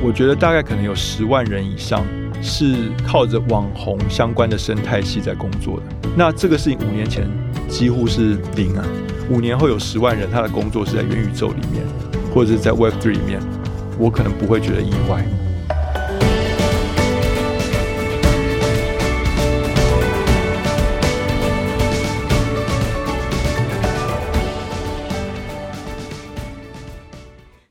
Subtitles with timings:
[0.00, 2.06] 我觉得大概可能有十万人以上
[2.40, 6.08] 是靠着网红相关的生态系在工作的。
[6.16, 7.28] 那这个事情五年前
[7.68, 8.84] 几乎是零啊，
[9.28, 11.84] 五年后有十万人他的工作是在元宇宙里面，
[12.32, 13.40] 或者是在 Web Three 里面，
[13.98, 15.24] 我可能不会觉得意外。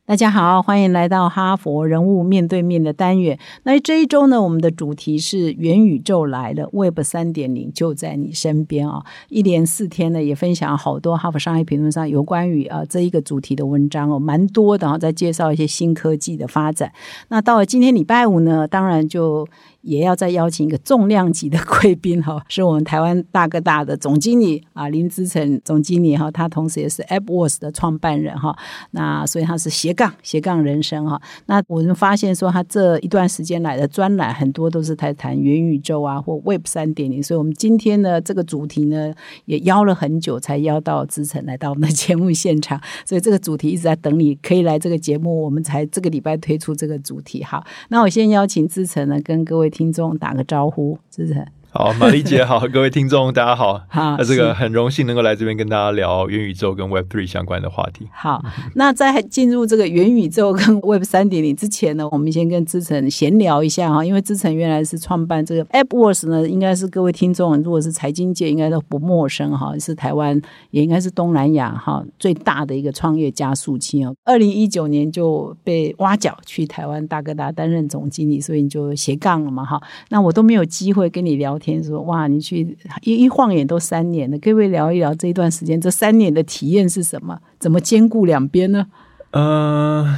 [0.08, 3.38] 大家好，欢迎来到哈佛人物面对面的单元。
[3.64, 9.04] 那这一周呢，我们的主题是元宇宙来了，Web 三点零就在你身边啊！
[9.28, 16.89] 一连四天呢，也分享好多哈佛商业评论上有关于啊这一个主题的文章哦，蛮多的，然后再介绍一些新科技的发展。
[17.28, 19.46] 那到了今天礼拜五呢，当然就。
[19.81, 28.53] 也要再邀请一个重量级的贵宾哈，是我们台湾大哥大的总经理啊林之成总经理哈，他同时也是 AppWorks 的创办人哈，
[28.91, 31.21] 那所以他是斜杠斜杠人生哈。
[31.45, 39.14] 那我们发现说他这一段时间来的专栏很多都是在谈元宇宙啊或 Web 三点零，所以我们今天呢这个主题呢
[39.45, 47.44] 也邀了很久才邀到之成来到我们的节目现场，所以这个主题一直在等你可以来这个节目，我们才这个礼拜推出这个主题。
[47.44, 49.67] 哈，那我先邀请之成呢跟各位。
[49.70, 51.46] 听众打个招呼，是不是？
[51.70, 53.80] 好，玛丽姐好， 各位听众大家好。
[53.90, 58.08] 好，那这个很荣幸能够来这边跟大家聊元宇宙跟 Web Three 相关的话题。
[58.12, 58.42] 好，
[58.76, 74.16] 那在进入这个元宇宙跟 Web 三点零之前呢，我们先跟志成闲聊一下哈，因为志成原来是创办这个 AppWorks 呢，应该是各位听众如果是财经界应该都不陌生哈，是台湾也应该是东南亚哈最大的一个创业加速器哦。
[74.24, 79.80] 二零一九年就被挖角去台湾大哥大担任总经理，所以你就斜杠了嘛哈。
[80.09, 81.56] 那我都没有机会跟你聊。
[81.58, 87.39] 天说哇，你去一一晃眼都三年了，可不可以聊一聊这一段时间这三年的体验是什么？
[87.59, 88.88] 怎么兼顾两边呢？
[89.31, 90.17] 呃，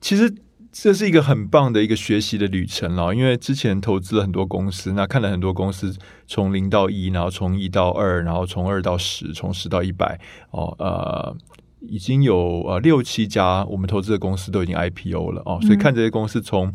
[0.00, 0.34] 其实
[0.70, 5.94] 这是一个很棒的一个学习的旅程了，因为之前投资了很多公司，那看了很多公司
[6.26, 10.18] 从零到一，然后从一到二，然后从二到十，从十到一百
[10.50, 11.36] 哦，呃。
[11.88, 16.72] 已经有呃六七家我们投资的公司都已经 IPO 了哦，所以看这些公司从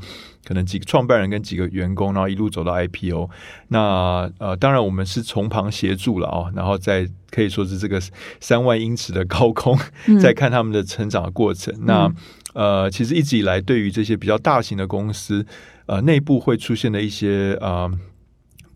[0.48, 3.30] 可能几个创办人跟几个员工，然后一路走到 IPO。
[3.68, 8.00] 那呃，当然我们是从旁协助了哦，然后在可以说是这个
[8.40, 9.78] 三万英尺的高空，
[10.22, 11.74] 在看他们的成长的过程。
[11.82, 12.10] 那
[12.54, 15.46] 呃，其实一直以来对于这些比较大型的公司，
[15.88, 17.92] 呃，内部会出现的一些呃。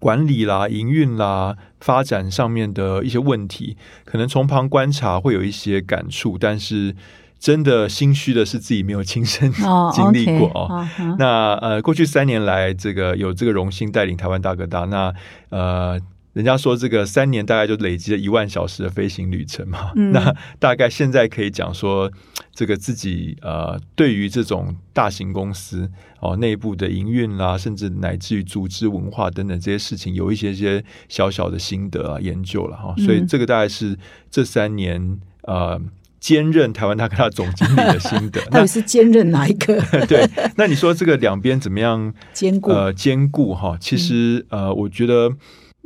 [0.01, 6.95] 管理啦、营运啦、发展上面的一些问题，可能从旁观察会有一些感触，但是
[7.41, 9.51] 真的心虚的是自己没有亲身
[9.91, 10.87] 经历过哦。
[11.19, 15.13] 那呃，过去三年来，这个有这个荣幸带领台湾大哥大，那
[15.49, 15.99] 呃。
[16.33, 22.09] 人家说这个三年大概就累积了一万小时的飞行旅程嘛，那大概现在可以讲说，
[22.53, 25.91] 这个自己呃，对于这种大型公司
[26.21, 33.99] 哦内部的营运啦，甚至乃至于组织文化等等这些事情，有一些些小小的心得啊研究了哈，所以这个大概是
[34.29, 35.77] 这三年呃
[36.21, 38.39] 兼任台湾大哥大总经理的心得。
[38.49, 39.81] 到底是兼任哪一个？
[40.07, 42.71] 对，那你说这个两边怎么样兼顾？
[42.71, 45.33] 呃，兼顾哈，其实呃，我觉得。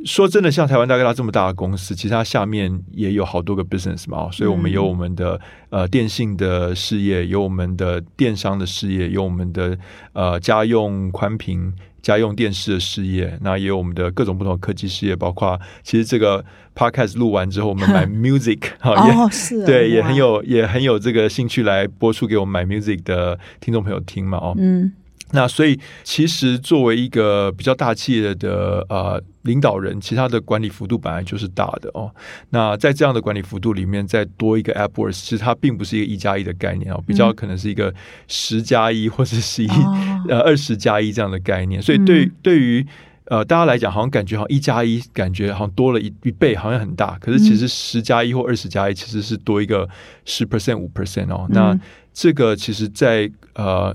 [0.04, 9.78] 说真的，像台湾大哥大这么大的公司，其实它下面也有好多个 business 嘛，所以我们有我们的呃电信的事业，有我们的电商的事业，有我们的
[10.12, 11.72] 呃家用宽屏、
[12.06, 16.44] 家用电视的事业，那也有我们的各种不同的科技事业，包括其实这个
[16.74, 24.92] podcast 录完之后，我们买 music 哦是，对，也很有也很有这个兴趣来播出给我们买 music 的听众朋友听嘛，哦，嗯。
[25.32, 32.08] 那所以，其实作为一个比较大企业的呃领导人，其他的管理幅度本来就是大的哦。
[32.50, 37.92] 那在这样的管理幅度里面，再多一个 AppWorks，其实它并不是一个一加一的概念哦，比较可能是一个
[38.28, 39.68] 十加一或者是一
[40.30, 41.82] 呃二十加一这样的概念。
[41.82, 42.86] 所以对对于
[43.24, 47.18] 呃大家来讲，好像感觉好像一加一感觉好像多了一一倍，好像很大。
[47.18, 49.88] 可是其实十加一或二十加一其实是多一个
[50.24, 51.48] 十 percent 五 percent 哦。
[51.50, 51.76] 那
[52.14, 53.92] 这个其实，在呃。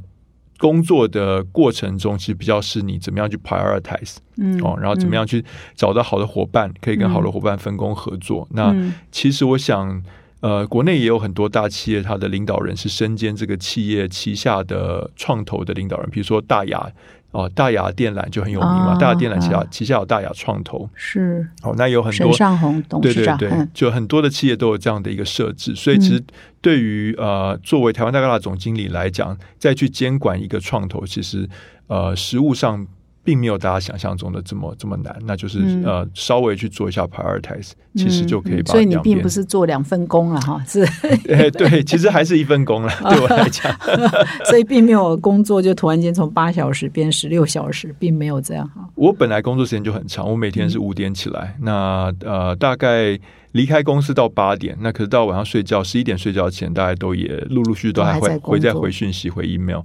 [0.62, 5.44] 工作的过程中，其实比较是你怎么样去 prioritize，嗯，哦，然后怎么样去
[5.74, 8.47] 找到好的伙伴，可以跟好的伙伴分工合作。
[8.52, 8.72] 那
[9.12, 10.03] 其实我想，
[10.41, 16.91] 呃，国内也有很多大企业，它的领导人是身兼这个企业旗下的创投的领导人，比如说大雅。
[17.32, 18.96] 哦，大雅电缆就很有名嘛。
[19.00, 25.74] 大雅电缆旗下旗下有大雅创投，是哦，那有很多上红董事长，对对对，就很多的企业都有这样的一个设置。
[25.76, 26.24] 所以其实
[26.62, 31.50] 对于呃，作为台湾大哥大总经理来讲，再去监管一个创投，其实
[31.88, 32.86] 呃，实务上
[33.23, 40.84] 并没有大家想象中的这么这么难，那就是、嗯呃稍微去做一下 prioritize，其实就可以嗯把所以你并不是做两份工了哈，是，
[41.29, 43.72] 哎对，其实还是一份工了，对我来讲。
[44.46, 48.88] 所以并没有工作就突然间从八小时变十六小时，并没有这样哈。
[48.96, 53.20] 我本来工作时间就很长，我每天是嗯五点起来，那呃大概
[53.52, 59.82] 离开公司到八点，那可是到晚上睡觉十一点睡觉前，大家都也陆陆续续都还会回再回讯息回 email，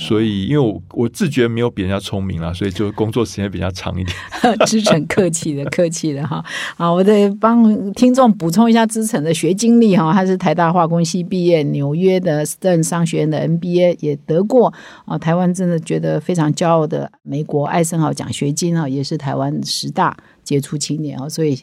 [0.00, 4.16] 所以因为我我自觉没有比人家聪明啦，所以就工作时间比较长一点。
[4.64, 6.42] 知诚客气的，客气的哈。
[6.76, 10.12] 好，我得帮听众补充一下知诚的学经历哈。
[10.12, 14.72] 他是台大化工系毕业，纽约的 Stern 商学院的 MBA 也得过
[15.04, 15.18] 啊。
[15.18, 21.28] 台湾真的觉得非常骄傲的美国艾森豪奖学金啊，也是台湾十大杰出青年啊。
[21.28, 21.58] 所以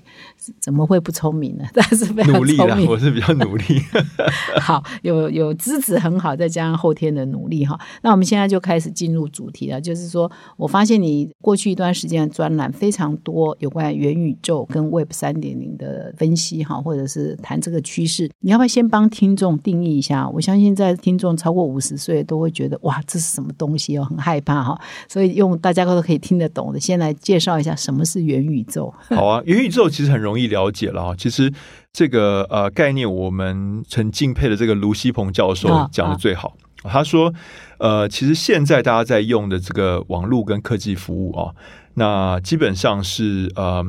[0.59, 1.65] 怎么会不聪明呢？
[1.73, 2.87] 但是非常努力啦，聪明。
[2.91, 3.81] 我是比较努力。
[4.61, 7.79] 好，有有资质很好，再加上后天的努力哈。
[8.01, 18.29] 那我们现在就开始进入主题了，就是说我发现你过去一段时间的专栏非常多有关元宇宙跟 Web 三点零的分析哈，或者是谈这个趋势。
[18.39, 20.27] 你要不要先帮听众定义一下？
[20.29, 24.79] 我相信在听众超过五十岁都会觉得哇，这是什么东西哦，很害怕哈。
[25.07, 28.93] 所以用大家都可以听得懂的，先来介绍一下什么是元宇宙。
[29.09, 31.15] 好啊，元宇宙其实很容易了解了啊。
[31.17, 31.51] 其实
[31.91, 36.55] 这个呃概念，我们曾敬佩的这个卢锡鹏教授啊讲的最好。
[36.83, 37.33] 他说，
[37.79, 41.55] 呃，其实现在大家在用的这个网络跟科技服务啊，
[41.95, 43.83] 那基本上是呃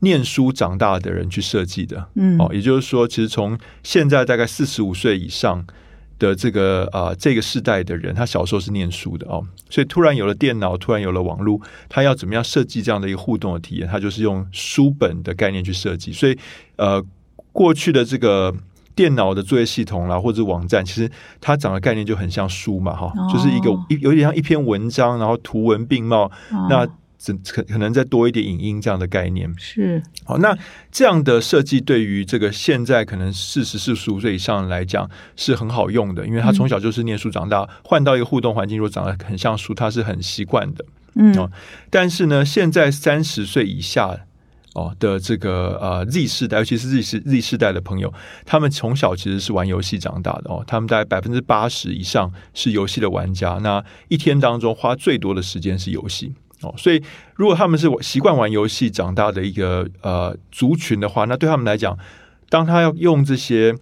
[0.00, 2.08] 念书长大的人去设计的。
[2.16, 5.64] 嗯哦，也就是说，其实从现在大概四十五岁以上
[6.26, 13.88] 的这个啊、这个世代的人，他小时候是念书的哦，所以突然有了电脑，突然有了网络，他要怎么样设计这样的一个互动的体验？
[13.88, 16.12] 他就是用书本的概念去设计。
[16.12, 16.38] 所以
[16.76, 17.04] 呃，
[17.52, 18.54] 过去的这个。
[18.94, 21.10] 电脑的作业系统啦，或者网站，其实
[21.40, 26.30] 它长的概念就很像书嘛，哈、哦就是一个一有点像一篇文章，然后图文并茂，
[26.68, 26.86] 那
[27.22, 29.48] 只可可能再多一点影音这样的概念。
[29.56, 30.58] 是好，那
[30.90, 40.84] 这样的设计对于这个现在可能四十四十五岁以上来讲是很好用的，因为他从小就是念书长大，换到一个互动环境，如果长得很像书，他是很习惯的。
[41.14, 41.48] 嗯哦
[41.90, 44.18] 但是呢，现在三十岁以下
[44.74, 48.12] 哦的这个呃 Z 世代，尤其是 Z 世 Z 世代的朋友，
[48.46, 56.32] 他们从小其实是玩游戏长大的哦，他们大概百分之八十以上是游戏的玩家，那一天当中花最多的时间是游戏。
[56.62, 57.02] 哦，所以
[57.36, 61.96] 如果他们是习惯玩游戏长大的一个呃族群的话，那对他们来讲，
[62.48, 63.74] 当他要用这些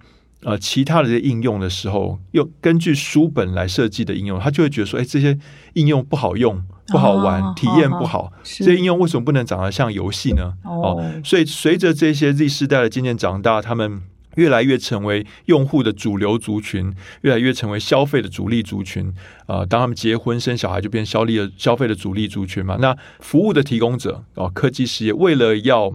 [0.42, 5.38] 呃其他的这些应用的时候，用根据书本来设计的应用，他就会觉得说，哎，这些
[5.74, 10.54] 应用不好用、不好玩，哦体验不好，是这些应用为什么不能长得像游戏呢？
[10.64, 14.02] 哦所以随着这些 Z 世代的渐渐长大，他们
[14.40, 16.90] 越来越成为用户的主流族群，
[17.20, 19.12] 越来越成为消费的主力族群。
[19.46, 22.78] 呃，当他们结婚生小孩，就变消力的消费的主力族群嘛。
[22.80, 25.92] 那服务的提供者哦，科技事业为了要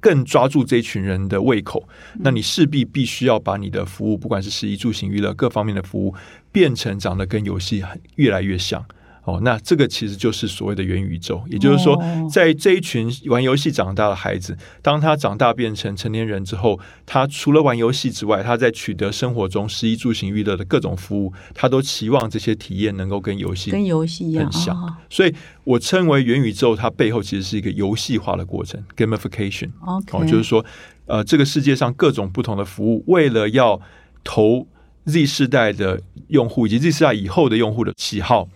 [0.00, 1.88] 更抓住这一群人的胃口，
[2.18, 6.12] 那你势必必须要把你的服务，不管是食衣住行娱乐各方面的服务，
[6.50, 7.84] 变成长得跟游戏
[8.16, 8.84] 越来越像。
[9.24, 24.94] 哦，那这个其实就是所谓的元宇宙，也就是说哦，在这一群玩游戏长大的孩子，当他长大变成成年人之后，他除了玩游戏之外，他在取得生活中食衣住行娱乐的各种服务，他都期望这些体验能够跟游戏跟游戏一样很像哦。
[25.08, 25.34] 所以
[25.64, 29.70] 我称为元宇宙，它背后其实是一个游戏化的过程 （gamification）。
[29.80, 30.64] 哦，就是说，
[31.06, 33.80] 呃，这个世界上各种不同的服务，为了要
[34.22, 34.66] 投
[35.06, 38.48] Z 世代的用户以及 Z 世代以后的用户的喜好，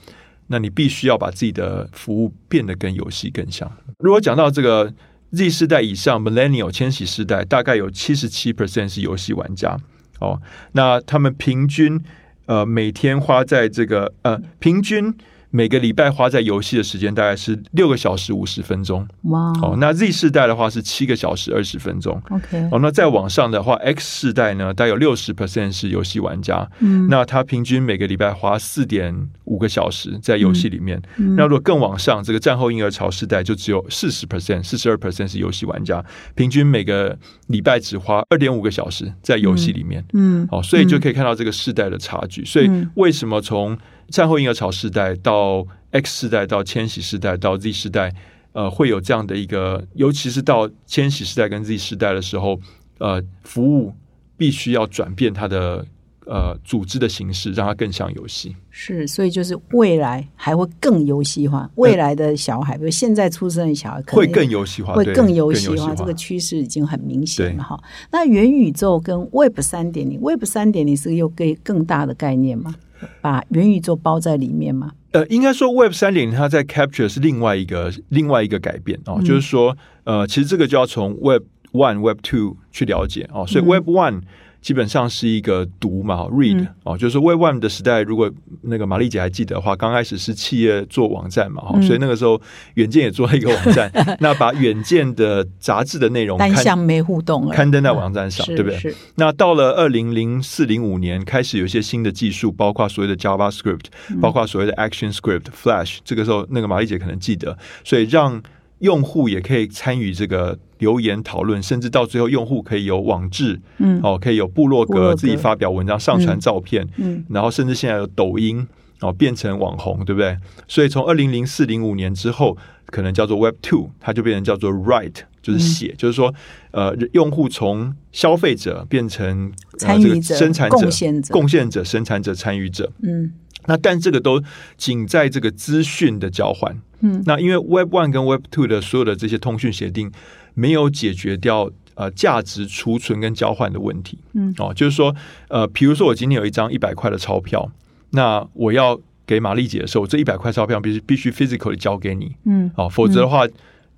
[0.49, 3.71] 那你必须要把自己的服务变得跟游戏更像。
[3.99, 4.93] 如果讲到这个
[5.33, 9.79] Z 世代以上 （Millennial） 千禧世代，大概有七十七 percent 是游戏玩家。
[10.21, 10.41] 哦，
[10.73, 12.03] 那他们平均
[12.47, 15.15] 呃每天花在这个呃平均
[15.51, 19.07] 每个礼拜花在游戏的时间大概是六个小时五十分钟。
[19.25, 22.21] 哇哦，那 Z 世代的话是七个小时二十分钟。
[22.31, 26.69] ，OK，哦，那再往上的话，X 世代呢，大概有六十 percent 是游戏玩家。
[26.81, 31.01] 嗯那他平均每个礼拜花四点五个小时在游戏里面。
[31.17, 40.05] 嗯那如果更往上，这个战后婴儿潮世代就只有四十 percent、四十二 percent 是游戏玩家，平均每个礼拜只花二点五个小时在游戏里面。
[40.13, 42.45] 嗯哦，所以就可以看到这个世代的差距。
[42.45, 43.77] 所以嗯为什么从
[44.11, 48.15] 战后婴儿潮时代到 X 世代到千禧时代到 Z 世代，
[48.53, 52.59] 呃，会有这样的一个，尤其是到千禧时代跟 Z 世代的时候，
[52.99, 53.95] 呃，服务
[54.37, 55.85] 必须要转变它的
[56.29, 58.55] 呃组织的形式，让它更像游戏。
[58.71, 61.69] 是，所以就是未来还会更游戏化。
[61.77, 67.83] 未来的小孩，比如现在出生的小孩，会更游戏化，对会更游更戏化，这个趋势已经很明显了哈。
[68.13, 72.75] 那元宇宙跟 Web 三点零，Web 三点零是又更更大的概念吗？
[73.21, 74.93] 把元宇宙包在里面吗？
[75.13, 84.23] 呃，应该说 Web 三点零它在 capture 是另外一个另外一个改变哦，嗯就是说呃，其实这个就要从 Web One、Web Two 去了解哦，所以嗯 Web One
[84.61, 88.31] 基本上是一个读嘛，read 嗯哦，就是说 Web One 的时代，如果
[88.63, 92.41] 那个玛丽姐还记得的话，刚开始是企业做网站嘛，所以那个时候
[92.75, 98.95] 远见也做了一个网站， 那把远见的杂志的内容刊单向没互动了，刊登在网站上，是对不对？
[99.15, 103.85] 那到了二零零四零五年，开始有一些新的技术，包括所谓的 JavaScript，
[104.21, 105.99] 包括所谓的 ActionScript、Flash。
[106.05, 108.43] 这个时候，那个玛丽姐可能记得，所以让
[108.81, 114.01] 用户也可以参与这个留言讨论，甚至到最后，用户可以有网志，嗯。
[114.03, 115.15] 哦，可以有部落格格。
[115.15, 117.25] 自己发表文章、上传照片，嗯。
[117.31, 118.67] 然后甚至现在有抖音
[119.01, 120.37] 哦，变成网红，对不对？
[120.67, 122.57] 所以从二零零四零五年之后，
[122.87, 126.35] 可能叫做 Web Two，它就变成叫做 Write，就是写，就是说，
[126.73, 131.33] 呃，用户从消费者变成、参与者生产者、贡献者。
[131.33, 132.91] 贡献者、生产者、参与者。
[133.03, 133.33] 嗯。
[133.67, 134.43] 那但这个都
[134.79, 136.75] 仅在这个资讯的交换。
[137.01, 137.23] 嗯。
[137.27, 140.11] 那因为 Web One 跟 Web Two 的所有的这些通讯协定
[140.59, 144.19] 没有解决掉呃价值储存跟交换的问题。
[144.35, 145.15] 嗯哦，就是说
[145.49, 147.71] 呃，比如说我今天有一张一百块的钞票，
[148.11, 152.35] 那我要给玛丽姐的时候，这一百块钞票必须必须 physically 交给你。
[152.45, 153.47] 嗯哦，否则的话，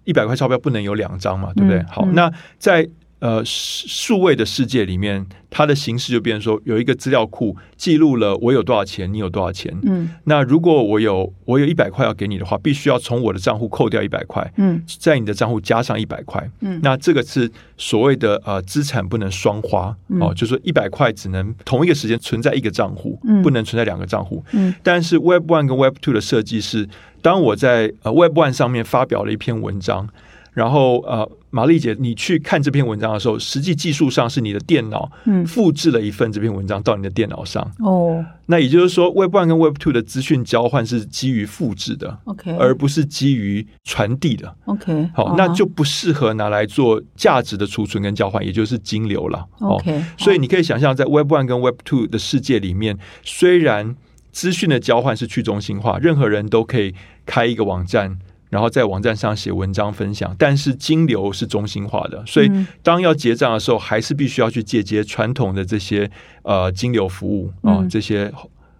[0.04, 1.78] 一百块钞票不能有两张嘛，对不对？
[1.78, 2.86] 嗯好，嗯那在
[3.20, 9.74] 呃数数位的世界里面，它的形式就变成说，有一个资料库记录了我有多少钱，你有多少钱。
[9.82, 16.50] 嗯那如果我有我有一百块要给你的话，必须要从我的账户扣掉一百块，嗯在你的账户加上一百块。
[16.60, 24.44] 嗯那这个是所谓的呃资产不能双花、嗯哦，就是说一百块只能同一个时间存在一个账户，嗯不能存在两个账户。
[24.52, 26.88] 嗯但是 Web One 跟 Web Two 的设计是，
[27.20, 30.08] 当我在呃 Web One 上面发表了一篇文章，
[30.52, 37.64] 然后呃，玛丽姐，你去看这篇文章的时候，实际技术上是你的电脑嗯复制了一份这篇文章到你的电脑上。
[37.80, 44.52] 哦那也就是说，Web One 跟 Web Two 的资讯交换是基于复制的，，OK，而不是基于传递的。
[44.64, 49.46] OK，好，哦那就不适合拿来做价值的储存跟交换，也就是金流了。
[49.58, 53.94] 哦 OK，所以你可以想象，在 Web One 跟 Web Two 的世界里面，虽然
[54.32, 56.92] 资讯的交换是去中心化，任何人都可以
[57.24, 58.18] 开一个网站，
[58.50, 62.66] 然后在网站上写文章分享，但是金流是中心化的，所以嗯。
[62.82, 66.10] 当要结账的时候，还是必须要去借接传统的这些
[66.42, 67.88] 呃金流服务啊、嗯。
[67.88, 68.30] 这些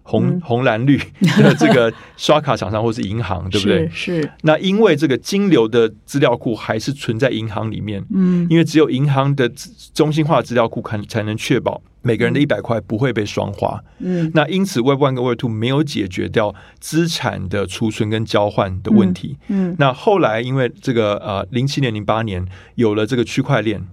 [0.03, 0.41] 红嗯。
[0.43, 0.97] 红蓝绿
[1.37, 3.87] 的这个刷卡厂商或是银行，对不对？
[3.93, 8.45] 是是，那因为这个金流的资料库还是存在银行里面，嗯。
[8.49, 9.49] 因为只有银行的
[9.93, 13.83] 中心化资料库才才能确保每个人的一百块不会被双花。
[13.99, 19.37] 嗯那因此，Web One 跟 Web Two 没有解决掉资产的储存跟交换的问题。
[19.49, 23.85] 嗯那后来因为这个呃零七年零八年有了这个区块链，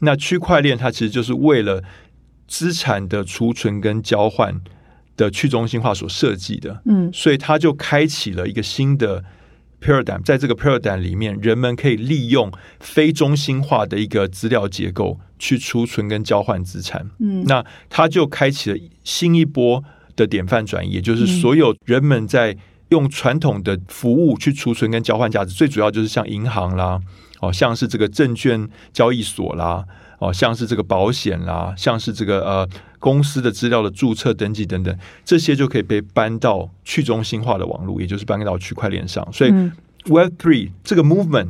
[0.00, 1.82] 那区块链它其实就是为了
[2.48, 4.60] 资产的储存跟交换
[5.16, 6.82] 的去中心化所设计的。
[6.86, 9.24] 嗯所以它就开启了一个新的
[9.82, 17.10] paradigm，在这个 paradigm 里面，人们可以利用非中心化的一个资料结构去储存跟交换资产。
[17.18, 19.82] 嗯那它就开启了新一波
[20.14, 22.56] 的典范转移，也就是嗯所有人们在
[22.90, 27.00] 用传统的服务去储存跟交换价值，最主要就是像银行啦，
[27.40, 29.84] 哦，像是这个证券交易所啦。
[30.18, 32.68] 哦，像是这个保险啦，像是这个呃
[33.02, 39.26] 公司的资料的注册登记等等，这些就可以被搬到去中心化的网络，也就是搬到区块链上。
[39.32, 39.72] 所以嗯
[40.06, 41.48] Web Three 这个 movement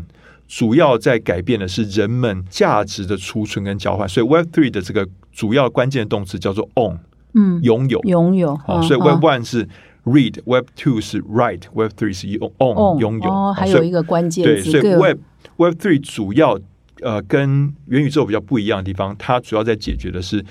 [0.49, 4.09] 主要在改变的是人们价值的储存跟交换。
[4.09, 6.97] 所以 Web Three 的这个主要关键动词叫做 own，
[7.35, 8.01] 嗯拥有。
[8.05, 9.69] 拥有，所以 Web 嗯 One 是
[10.05, 13.31] read，Web Two 是 write，Web Three 是 own 哦拥有。
[13.31, 15.19] 哦，还有一个关键对，所以 Web
[15.59, 16.59] Web Three 主要
[17.03, 20.43] 呃跟元宇宙比较不一样的地方，它主要在解决的是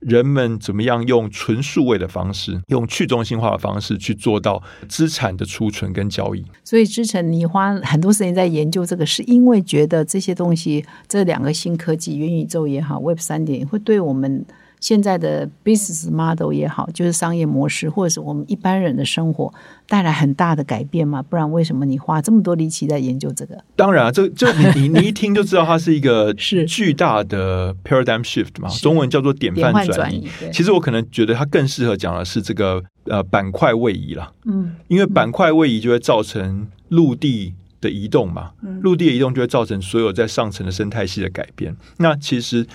[0.00, 6.44] 人们怎么样用纯数位的方式，用去中心化的方式去做到资产的储存跟交易。
[6.64, 14.44] 所以之前你花很多时间在研究这个，是因为觉得这些东西，这两个新科技，元宇宙也好，Web 三点会对我们
[14.80, 19.52] 现在的 business model 也好，就是商业模式，或者是我们一般人的生活
[19.88, 21.22] 带来很大的改变嘛？
[21.22, 23.58] 不然为什么你花这么多力气在研究这个？
[23.76, 30.28] 当然啊，这这你你你一听就知道它是一个 是巨大的 paradigm shift 嘛，中文叫做典典范转移。
[30.52, 41.76] 其实我可能觉得它更适合讲的是这个呃板块位移啦，嗯因为板块位移就会造成陆地的移动嘛，嗯陆地的移动就会造成所有在上层的生态系的改变。
[41.98, 42.66] 那其实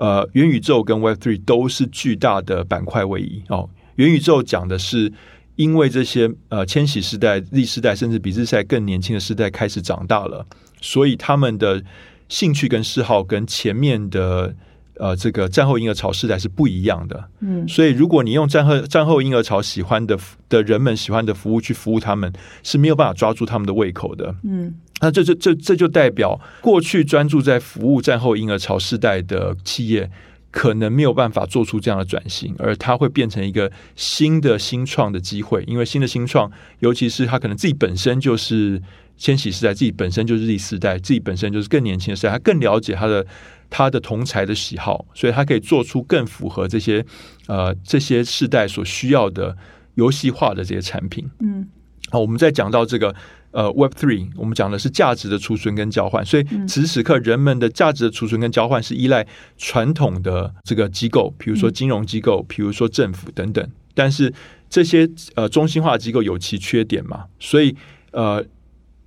[0.00, 3.68] 呃，元宇宙跟 Web Three 都是巨大的板块位移哦。
[3.96, 5.12] 元宇宙讲的是，
[5.56, 10.46] 因为这些呃千禧世代、Z 世代，甚至比 Z 世代更年轻的世代开始长大了，
[10.80, 11.84] 所以他们的
[12.30, 14.54] 兴趣跟嗜好跟前面的
[15.00, 17.28] 呃这个战后婴儿潮世代是不一样的。
[17.40, 20.16] 嗯，所以如果你用战后战后婴儿潮喜欢的
[20.48, 24.34] 的人们喜欢的服务去服务他们，是没有办法抓住他们的胃口的。
[24.44, 30.10] 嗯，那这这这这就代表过去专注在服务战后婴儿潮世代的企业。
[30.52, 35.62] 可能没有办法做出这样的转型，而它会变成一个新的新创的机会。
[35.68, 38.82] 因为新的新创，尤其是他可能自己本身就是
[39.16, 43.24] 千禧时代，自己本身就是 Z 世代，自己本身就是更年轻的时代，他更了解他的
[43.70, 47.02] 他的同才的喜好，所以他可以做出更符合这些
[47.46, 49.56] 呃这些世代所需要的
[49.94, 51.30] 游戏化的这些产品。
[51.38, 51.66] 嗯，
[52.10, 53.14] 好，我们再讲到这个。
[53.52, 59.26] 呃，Web Three，我们讲的是价值的储存跟交换，所以此时此刻人们的价值的储存跟交换是依赖
[59.58, 63.68] 传统的这个机构，比如说金融机构，比如说政府等等。
[63.92, 64.32] 但是
[64.68, 67.74] 这些呃中心化机构有其缺点嘛，所以
[68.12, 68.40] 呃，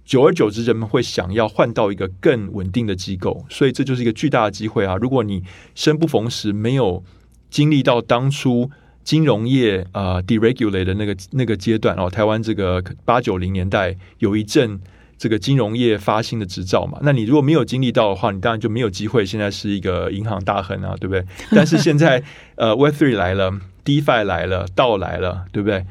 [0.06, 4.96] 久而久之，人们会想要换到一个更稳定的机构，所以这就是一个巨大的机会啊！
[4.98, 5.44] 如果你
[5.76, 7.04] 生不逢时，没有
[7.50, 8.70] 经历到当初。
[9.06, 14.80] 金融业啊，deregulate 的那个那个阶段哦，台湾这个八九零年代有一阵
[15.18, 19.26] 这个金融业发新的执照嘛，那你如果没有经历到的话，你当然就没有机会。
[19.26, 21.26] 现在是一个银行大亨啊，对不对？
[21.52, 22.24] 但是现在
[22.56, 23.52] 呃，Web Three 来了
[23.84, 25.86] ，DeFi 来了，道来了，对不对？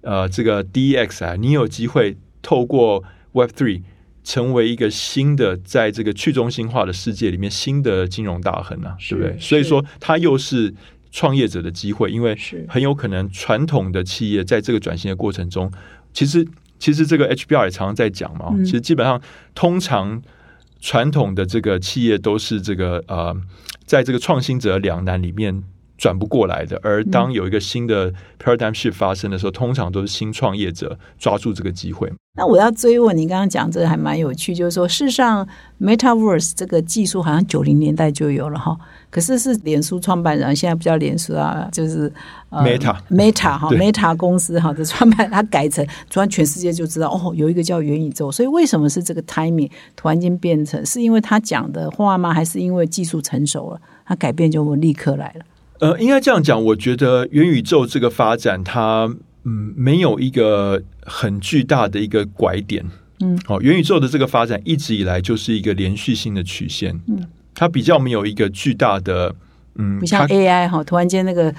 [0.00, 3.04] 呃，这个 DEX 啊，你有机会透过
[3.36, 3.82] Web Three
[4.24, 9.36] 成为一个新的，在这个去中心化的世界里面新的金融大亨啊，对不对？
[9.38, 10.74] 所以说，它又是。
[11.12, 12.36] 创业者的机会，因为
[12.68, 15.72] 很有可能传统的企业在这个转型的过程中，
[16.12, 16.46] 其实
[16.78, 18.54] 其实这个 HBR 也常常在讲嘛。
[18.62, 19.18] 其实基本上，
[19.54, 20.20] 通常
[20.78, 23.34] 传统的这个企业都是这个呃，
[23.86, 25.62] 在这个创新者两难里面
[25.96, 26.78] 转不过来的。
[26.82, 28.12] 而当有一个新的
[28.42, 32.12] paradigm shift 发生的时候，通常都是新创业者抓住这个机会。
[32.38, 35.48] 那我要追问，你刚刚讲这个还蛮有趣，就是说，事实上
[35.80, 38.76] ，Metaverse 这个技术好像九零年代就有了哈。
[39.08, 42.12] 可是是脸书创办人，现在不叫脸书啊，就是
[42.50, 48.30] Meta Meta 哈，Meta 公司哈的创办，他改成突然全世界就知道哦，有一个叫元宇宙。
[48.30, 50.84] 所以为什么是这个 timing 突然间变成？
[50.84, 52.34] 是因为他讲的话吗？
[52.34, 55.44] 还是因为技术成熟了，他改变就立刻来了？
[55.80, 59.08] 呃，应该这样讲，我觉得元宇宙这个发展，它
[59.44, 62.84] 嗯没有一个很巨大的一个拐点。
[63.20, 66.98] 嗯，哦，元宇宙的这个发展一直以来就是一个连续性的曲线。
[67.08, 67.26] 嗯。
[67.58, 69.34] 它比较没有一个巨大的，
[69.76, 71.50] 嗯，不像 AI 哈，突然间那个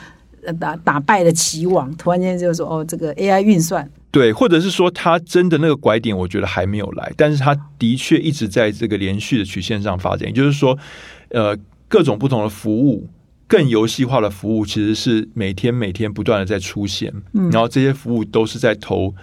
[0.60, 10.30] 打打败了棋王，突然间就说哦，这个 AI 运算，对，或者是说它真的那个拐点，我觉得还没有来，但是它的确一直在这个连续的曲线上发展。
[10.30, 10.78] 也就是说，
[11.30, 13.10] 呃，各种不同的服务，
[13.48, 17.14] 更游戏化的服务，其实是每天每天不断的在出现，
[17.52, 19.14] 然后这些服务都是在投。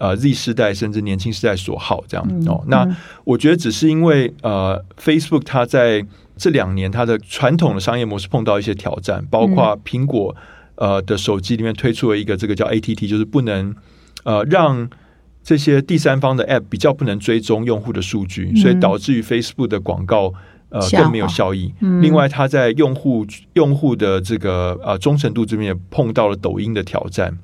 [0.00, 2.86] 呃，Z 世代甚至年轻世代所好这样哦，那
[3.24, 10.36] 我觉得只是因为呃，Facebook 它在这两年它的传统的商业模式碰到一些挑战，包括苹果
[10.76, 13.74] 呃的手机里面推出了一个这个叫 ATT，就是不能
[14.22, 14.88] 呃让
[15.42, 20.32] 这些第三方的 App 比较不能追踪用户的数据，所以导致于 Facebook 的广告
[20.70, 21.72] 呃更没有效益。
[22.00, 27.38] 另外，它在用户用户的这个呃忠诚度这边也碰到了抖音的挑战。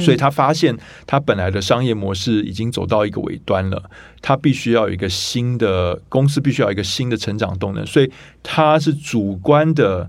[0.00, 0.74] 所以他发现，
[1.06, 3.90] 他本来的商业模式已经走到一个尾端了，
[4.22, 7.84] 他必须要有一个新的公司，必须要一个新的成长动能。
[7.84, 8.10] 所以
[8.42, 10.08] 他是主观的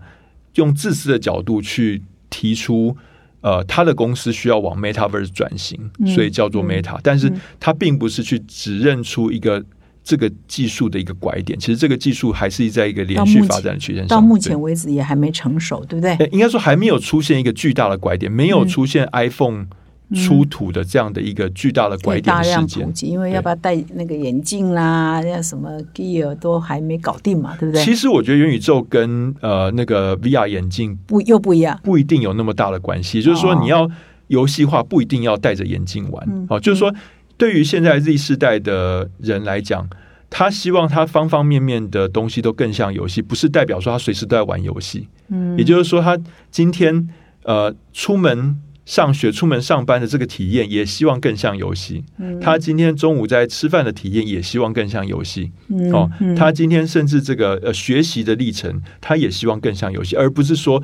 [0.56, 2.96] 用自私的角度去提出，
[3.42, 6.98] 呃，他的公司需要往 Metaverse 转型，所以叫做 Meta。
[7.04, 9.62] 但是他并不是去指认出一个。
[10.04, 14.08] 这个技术的一个拐点，其实这个技术还是在一个连续发展的曲线上。
[14.10, 16.30] 到目前为止也还没成熟，对不对？
[16.34, 19.68] 应该说还没有出现一个巨大的拐点，没有出现 iPhone
[20.14, 22.92] 出土的这样的一个巨大的拐点事件。
[23.02, 27.82] 因为要不要戴那个眼镜啦，那什么 Gear 都还没搞定嘛，对不对？
[27.86, 33.22] 其实我觉得元宇宙跟呃那个 VR 眼镜不又不一样，不一定有那么大的关系。
[33.22, 33.90] 就是说，你要
[34.28, 36.46] 游戏化，不一定要戴着眼镜玩。
[36.50, 36.94] 哦，就是说。
[37.38, 39.90] 对于现在 Z 世代的人来讲，
[40.30, 45.08] 他希望他方方面面的东西都更像游戏，不是代表说他随时都在玩游戏。
[45.30, 46.18] 嗯，也就是说，他
[46.50, 47.10] 今天
[47.44, 52.04] 呃出门上学、出门上班的这个体验，也希望更像游戏。
[52.18, 55.52] 嗯，他今天中午在吃饭的体验，也希望更像游戏。
[55.92, 60.84] 哦，他今天甚至这个呃学习的历程，他也希望更像游戏，而不是说。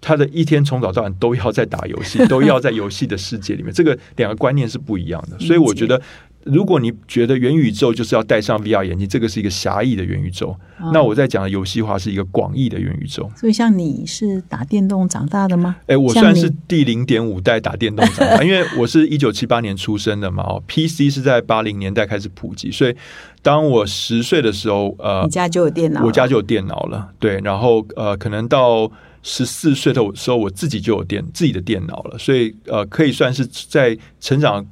[0.00, 5.38] 他的一天从早到晚都要在打游戏， 都要在游戏的世界里面，这个两个观念是不一样的。
[5.38, 6.00] 所以我觉得
[6.44, 10.48] 如果你觉得元宇宙就是要戴上 VR 眼镜，这个是一个狭义的元宇宙。
[10.78, 13.30] 哦那我在讲的游戏化是一个广义的元宇宙。
[13.36, 15.76] 所以像你是打电动长大的吗？
[15.86, 22.96] 哎，我算是第零点五代打电动长大， 因为我是一九七八年出生的嘛，哦，PC 是在八零年代开始普及，所以
[23.42, 28.90] 当我十岁的时候，呃你，家就有电脑，我家就有电脑了，对，然后呃，可能到
[29.22, 34.64] 十四岁的时候，我自己就有电自己的电脑了，所以呃，可以算是在成长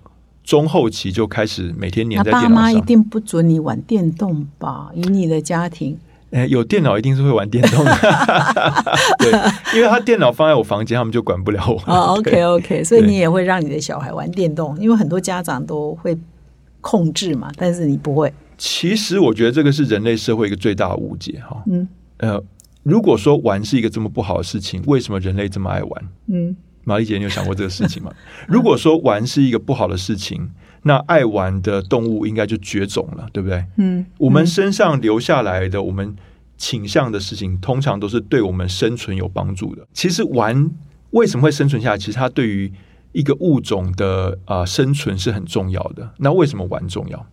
[0.42, 2.80] 中后期就开始每天黏在电脑爸妈一。
[2.80, 4.90] 定不准你玩电动吧？
[4.94, 5.98] 以你的家庭，
[6.30, 7.92] 哎，有电脑一定是会玩电动的，
[9.20, 9.30] 对，
[9.76, 11.76] 因为他电脑放在我房间，他们就管不了我。
[11.86, 16.16] 哦 对，OK OK，所以你也会让你的小孩玩电动，因为很多家长都会
[16.80, 18.32] 控制嘛，但是你不会。
[18.56, 21.62] 其实我觉得这个是人类社会一个最大的误解哈。
[21.66, 22.42] 嗯呃，
[22.82, 26.08] 如果说玩是一个这么不好的事情，为什么人类这么爱玩？
[26.26, 28.12] 嗯，玛丽姐，你有想过这个事情吗？
[28.48, 30.50] 如果说玩是一个不好的事情，
[30.84, 33.64] 那爱玩的动物应该就绝种了，对不对？
[33.76, 36.16] 嗯，我们身上留下来的，我们
[36.56, 39.86] 倾向的事情，通常都是对我们生存有帮助的。
[39.92, 40.70] 其实玩
[41.10, 41.98] 为什么会生存下来？
[41.98, 42.72] 其实它对于
[43.12, 46.10] 一个物种的啊、呃生存是很重要的。
[46.18, 47.26] 那为什么玩重要？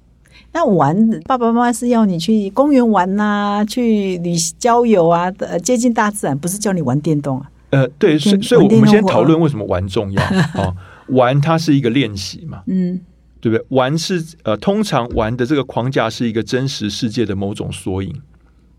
[0.56, 7.52] 那玩爸爸妈妈是要你去公园玩呐、去旅郊游啊，呃，接近大自然，不是叫你玩电动啊。
[7.72, 10.24] 呃，对，所以所以我们先讨论为什么玩重要
[10.56, 10.74] 哦。
[11.10, 13.02] 玩它是一个练习嘛，嗯
[13.42, 13.66] 对不对？
[13.68, 18.16] 玩是呃，通常玩的这个框架是一个真实世界的某种缩影，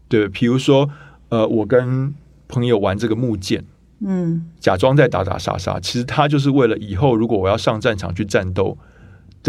[0.09, 0.27] 对。
[0.31, 0.89] 比如说，
[1.29, 2.15] 呃，我跟
[2.49, 3.63] 朋友玩这个木剑，
[4.01, 8.79] 嗯假装在打打杀杀，其实他就是为了以后如果我要上战场去战斗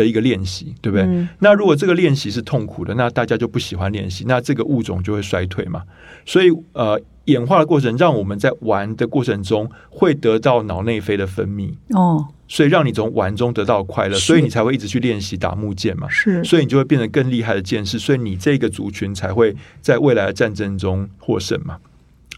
[0.04, 1.06] 的一个练习，对不对？
[1.06, 5.84] 嗯那如果这个练习是痛苦的，那大家就不喜欢练习，那这个物种就会衰退嘛。
[6.26, 16.08] 所以呃，演化的过程让我们在玩的过程中会得到脑内啡的分泌，哦，所以让你从玩中得到快乐，所以你才会一直去练习打木剑嘛。
[16.10, 21.78] 是所以你就会变得更厉害的剑士，所以你这个族群才会在未来的战争中获胜嘛。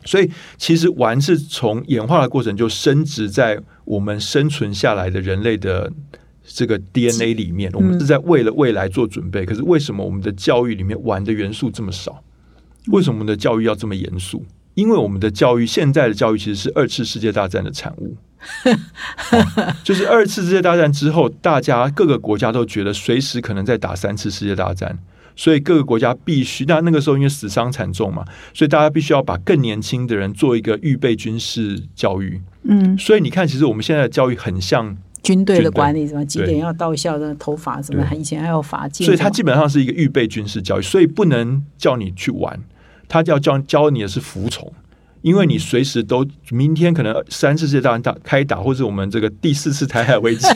[0.05, 5.91] 所以其实玩是从演化的过程就升值在我们生存下来的人类的
[6.51, 9.45] 这个 DNA 里面，我们是在为了未来做准备。
[9.45, 12.23] 可是为什么我们的教育里面玩的元素这么少？
[12.87, 14.43] 为什么我们的教育要这么严肃？
[14.73, 18.17] 因为我们的教育，现在的教育其实是二次世界大战的产物。
[18.65, 24.97] 哦就是二次世界大战之后，大家各个国家都觉得随时可能在打三次世界大战，
[25.35, 26.63] 所以各个国家必须。
[26.65, 32.41] 那那个时候因为死伤惨重嘛，所以大家必须要把更年轻的人做一个预备军事教育。
[32.63, 34.95] 嗯，所以你看，其实我们现在的教育很像，
[35.29, 42.59] 军队的管理什么几对点要到校的头发什么，对以前还有罚金，所以它基本上是一个预备军事教育，所以不能叫你去玩，
[43.07, 44.73] 他要教教你的是服从。
[45.21, 50.47] 因为你随时都，明天可能三次世界大战打开打，或者我们这个第四次台海危机，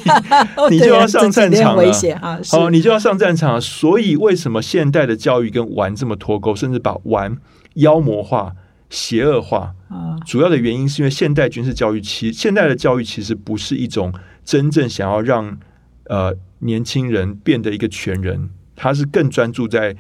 [0.55, 2.39] 哦 你就要上战场了危险啊！
[2.41, 3.59] 是哦，你就要上战场了。
[3.59, 7.37] 所以为什么现代的教育跟玩这么脱钩，甚至把玩
[7.73, 8.53] 妖魔化、
[8.89, 9.73] 邪恶化？
[9.89, 15.57] 啊，主要的原因是因为现代军事教育其现代的教育其实不是一种真正想要让
[16.05, 19.95] 呃年轻人变得一个全人，他是更专注在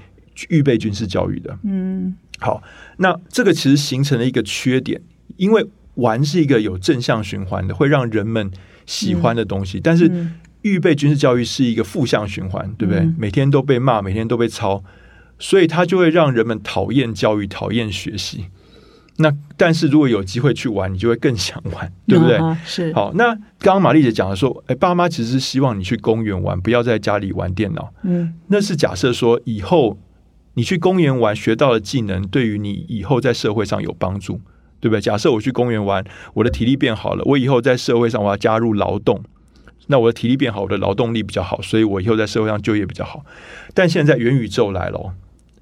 [0.49, 1.57] 预备军事教育的。
[1.63, 2.61] 嗯好，
[2.97, 5.01] 那这个其实形成了一个缺点，
[5.37, 8.51] 因为玩是一个有正向循环的，会让人们
[8.85, 13.01] 喜欢的东西，但是嗯预备军事教育是一个负向循环，对不对？
[13.01, 14.83] 嗯每天都被骂，每天都被抄，
[15.39, 18.45] 所以它就会让人们讨厌教育，讨厌学习。
[19.17, 22.35] 那但是如果有机会去玩，你就会更想玩， 对不对？
[22.37, 27.93] 啊是好，那刚刚玛丽姐讲的说，哎，爸妈其实是希望你去公园玩，不要在家里玩电脑。
[28.03, 29.99] 嗯那是假设说以后
[30.55, 34.41] 你去公园玩学到的技能，对于你以后在社会上有帮助，
[34.79, 34.99] 对不对？
[34.99, 39.23] 假设我去公园玩，我的体力变好了，我以后在社会上我要加入劳动，
[39.87, 43.23] 那我的体力变好，我的劳动力比较好，所以我以后在社会上就业比较好。
[43.75, 45.13] 但现在元宇宙来了哦，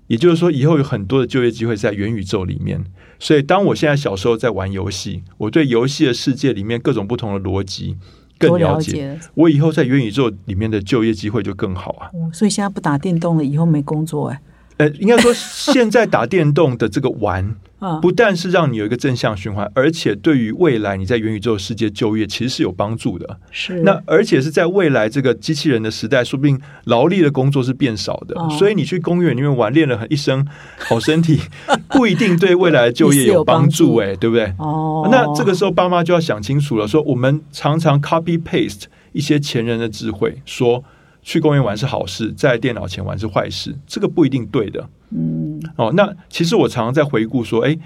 [0.08, 2.86] 也就是说以后有很多的就业机会在元宇宙里面。
[3.22, 7.96] 所以当我现在小时候在玩游戏，我对游戏的世界里面各种不同的逻辑
[8.40, 9.30] 更了解，了解。
[9.36, 12.10] 我以后在元宇宙里面的就业机会就更好啊。
[12.14, 14.42] 哦所以现在不打电动了，以后没工作哎。
[14.82, 23.38] 呃，应该说，现在打电动的这个玩， 啊，不但是让你有一个正向循环，而且对于未来你在元宇宙世界就业其实是有帮助的。
[23.52, 23.82] 是。
[23.82, 28.50] 那而且是在未来这个机器人的时代，说不定劳力的工作是变少的，哦。
[28.58, 30.46] 所以你去公园里面玩，练了一身
[30.80, 31.40] 好身体，
[31.90, 34.52] 不一定对未来的就业有帮助、哎，对不对？
[34.58, 40.84] 哦，那这个时候爸妈就要想清楚了，说我们常常 copy paste 一些前人的智慧，说
[41.22, 44.90] 去公园玩是好事，在电脑前玩是坏事，这个不一定对的。
[45.10, 47.78] 嗯哦，那其实我常常在回顾说，哎，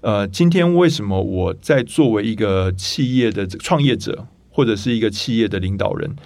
[0.00, 6.16] 呃，今天为什么我在作为一个企业的创业者，或者是一个企业的领导人，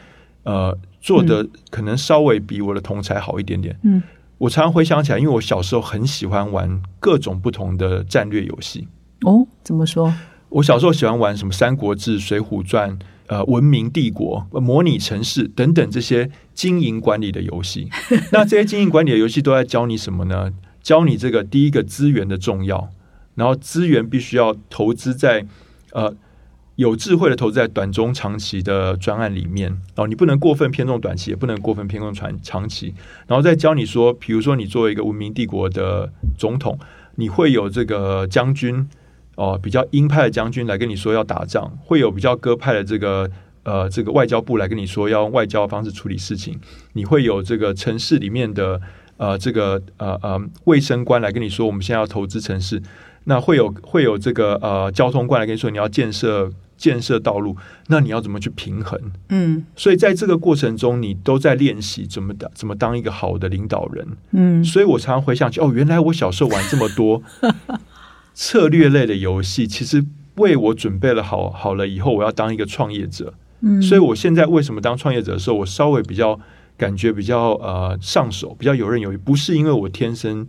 [0.44, 3.78] 呃，做的可能稍微比我的同才好一点点。
[3.82, 4.02] 嗯，
[4.38, 8.88] 我常常回想起来，因为我小时候很喜欢玩各种不同的战略游戏。
[9.22, 10.12] 哦，怎么说？
[10.48, 12.96] 我小时候喜欢玩什么《三国志》《水浒传》
[13.26, 17.88] 呃，《文明帝国》呃模拟城市等等这些经营管理的游戏。
[18.32, 20.52] 那这些经营管理的游戏都在教你什么呢？
[20.82, 22.90] 教你这个第一个资源的重要，
[23.34, 25.46] 然后资源必须要投资在
[25.92, 26.14] 呃
[26.76, 29.74] 有智慧的投资在短中长期的专案里面。
[29.96, 32.92] 哦，你不能过分偏重短期，也不能过分偏重长长期。
[33.26, 36.78] 然后再教你说，比如说你作为一个文明帝国的总统，
[37.14, 38.86] 你会有这个将军。
[39.36, 43.30] 哦，比较鹰派的将军来跟你说要打仗，会有比较鸽派的这个
[43.62, 46.58] 呃这个外交部来跟你说要用外交方式处理事情。
[46.92, 48.80] 你会有这个城市里面的
[49.16, 52.82] 呃这个呃呃卫生官来跟你说我们现在要投资城市。
[53.26, 59.00] 那会有会有这个呃交通官来跟你说你要建设建设道路，那你要怎么去平衡？
[59.30, 64.06] 嗯，所以在这个过程中，你都在练习怎么怎么当一个好的领导人。
[64.32, 67.22] 嗯，所以我常常回想起哦，原来我小时候玩这么多。
[68.34, 70.04] 策略类的游戏其实
[70.36, 73.32] 为我准备了好好了，以后我要当一个创业者。
[73.60, 76.38] 嗯，所以我现在为什么当创业者的时候，我稍微比较
[76.76, 80.46] 感觉比较呃上手，比较游刃有余，不是因为我天生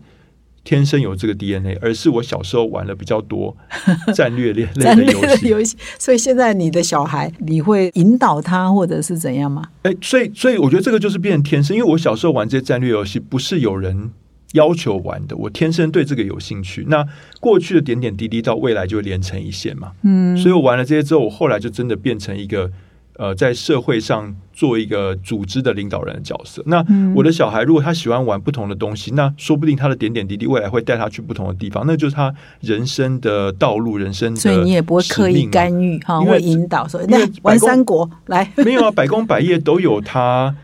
[0.63, 3.56] 天生有这个 DNA，而是我小时候玩的比较多
[4.15, 5.78] 战略类类的游戏。
[6.00, 9.63] 所以现在你的小孩，你会引导他或者是怎样吗？
[9.84, 14.10] 哎，所以所以我觉得这个就是变成天生，因为我小时候玩这些战略游戏，不是有人。
[14.56, 16.86] 要求玩的，我天生对这个有兴趣。
[16.88, 17.06] 那
[17.39, 19.91] 过去的点点滴滴，到未来就会连成一线嘛。
[20.04, 22.72] 嗯，所以我玩了这些之后，我后来就真的变成一个
[23.18, 26.62] 呃，在社会上做一个组织的领导人的角色。
[26.65, 26.84] 那
[27.15, 34.39] 我的小孩如果他喜欢玩不同的东西，那说不定他的点点滴滴未来会带他去不同的地方，那就是他人生的道路，人生的。
[34.39, 40.56] 所以你也不会刻意干预哈，会引导说，那玩三国来，没有啊，百工百业都有他。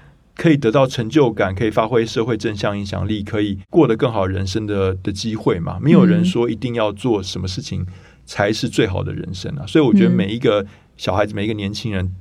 [0.42, 5.78] 可以得到成就感，可以发挥社会正向影响力，可以过得更好人生的的机会嘛？
[5.80, 7.86] 没有人说一定要做什么事情
[8.26, 9.68] 才是最好的人生啊！
[9.68, 10.66] 所以我觉得每一个
[10.98, 12.12] 小孩子，每一个年轻人，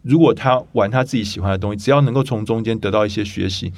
[0.00, 3.70] 如果他玩他自己喜欢的东西，只要能够从中间得到一些学习。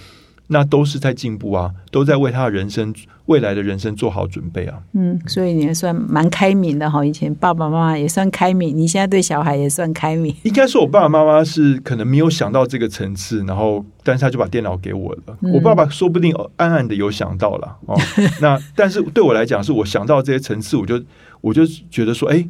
[0.49, 2.93] 那都是在进步啊，都在为他的人生
[3.27, 4.79] 未来的人生做好准备啊。
[4.95, 7.05] 嗯，所以你还算蛮开明的哈。
[7.05, 10.35] 以前爸爸妈妈也算开明，你现在对小孩也算开明。
[10.45, 15.39] 应该说，我爸爸妈妈是可能没有想到这个层次，然后但是他就把电脑给我了。
[15.53, 17.97] 我爸爸说不定暗暗的有想到了哦。
[18.41, 21.03] 那但是对我来讲，是我想到这些层次，我就
[21.41, 22.47] 我就觉得说，哎。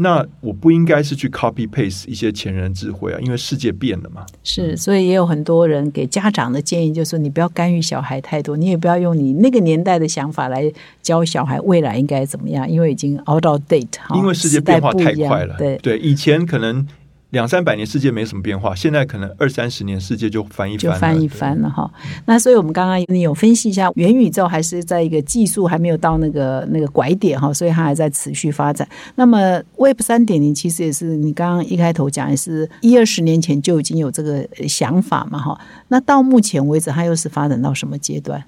[0.00, 4.24] 那我不应该是去 copy paste 一些前人智慧啊，因为世界变了嘛。
[4.44, 14.16] 是，所以也有很多人给家长的建议，就是说你不要干预小孩太多，你也不要用你那个年代的想法来教小孩未来应该怎么样，因为已经 out of date 哈。
[14.16, 16.86] 因为世界变化太快了，对对，以前可能。
[17.30, 21.90] 两三百年世界没什么变化，现在可能二三十年世界就翻一翻就翻一翻了哈。
[22.24, 28.88] 那所以我们刚刚你有分析一下，元宇宙还是在一个技术还没有到那个那个拐点哈，所以它还在持续发展。
[29.16, 35.60] 那么 Web 三点零其实也是你刚刚一开头讲，也是一二十年前就已经有这个想法嘛哈。
[35.88, 38.42] 那到目前为止，它又是发展到什么阶段？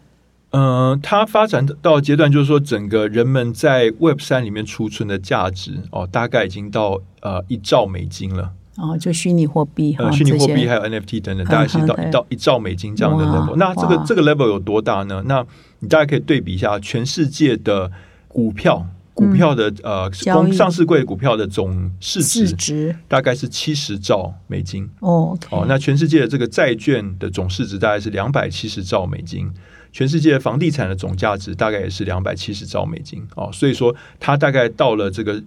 [0.53, 8.53] 嗯，它发展到阶段就是说，整个人们在 Web 三里面储存的价值哦，大概已经到呃一兆美金了。
[8.81, 13.55] 哦，就虚拟货币，呃，虚拟货币还有 NFT 等等，大概是到一到一兆美金这样的 level。
[13.57, 15.23] 那这个这个 level 有多大呢？
[15.27, 15.45] 那
[15.81, 17.91] 你大概可以对比一下，全世界的
[18.27, 24.89] 股票，股票的呃，公上市柜股票的总市值大概是七十兆美金。
[25.01, 29.51] 哦，哦，那全世界的这个债券的总市值大概是两百七十兆美金，
[29.93, 33.23] 全世界房地产的总价值大概也是两百七十兆美金。
[33.37, 35.43] 哦，所以说它大概到了这个。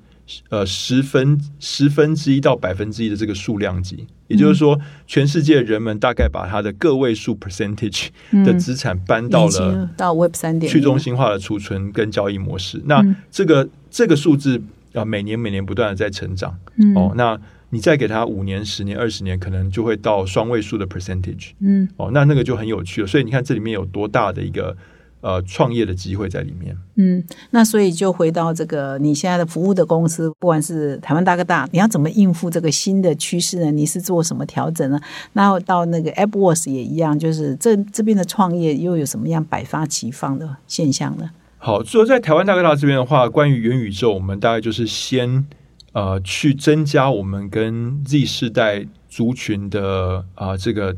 [0.49, 8.07] 呃，十分十分之一到百分之一的这个数量级，也就是说，全世界人们大概把它的个位数 percentage
[8.45, 12.81] 的资产搬到了到 Web 三点去中心化的储存跟交易模式。
[12.86, 14.62] 那这个这个数字
[14.93, 16.57] 啊，每年每年不断的在成长。
[16.95, 17.38] 哦，那
[17.71, 21.51] 你再给它五年、十年、二十年，可能就会到双位数的 percentage。
[21.59, 23.07] 嗯，哦，那那个就很有趣了。
[23.07, 24.77] 所以你看，这里面有多大的一个。
[25.23, 26.77] 呃，创业的机会在里面。
[26.95, 33.71] 嗯，那所以就回到这个你现在的服务的公司，不管是台湾大哥大，你要怎么应付这个新的趋势呢？
[33.71, 34.99] 你是做什么调整呢？
[35.31, 41.29] 然后到那个 AppWorks 也一样，就是这这边的创业又有什么样百发齐放的现象呢？
[41.57, 45.45] 好，所以在台湾大哥大这边的话，关于元宇宙，我们大概就是先
[45.93, 50.93] 呃去增加我们跟 Z 世代族群的啊这个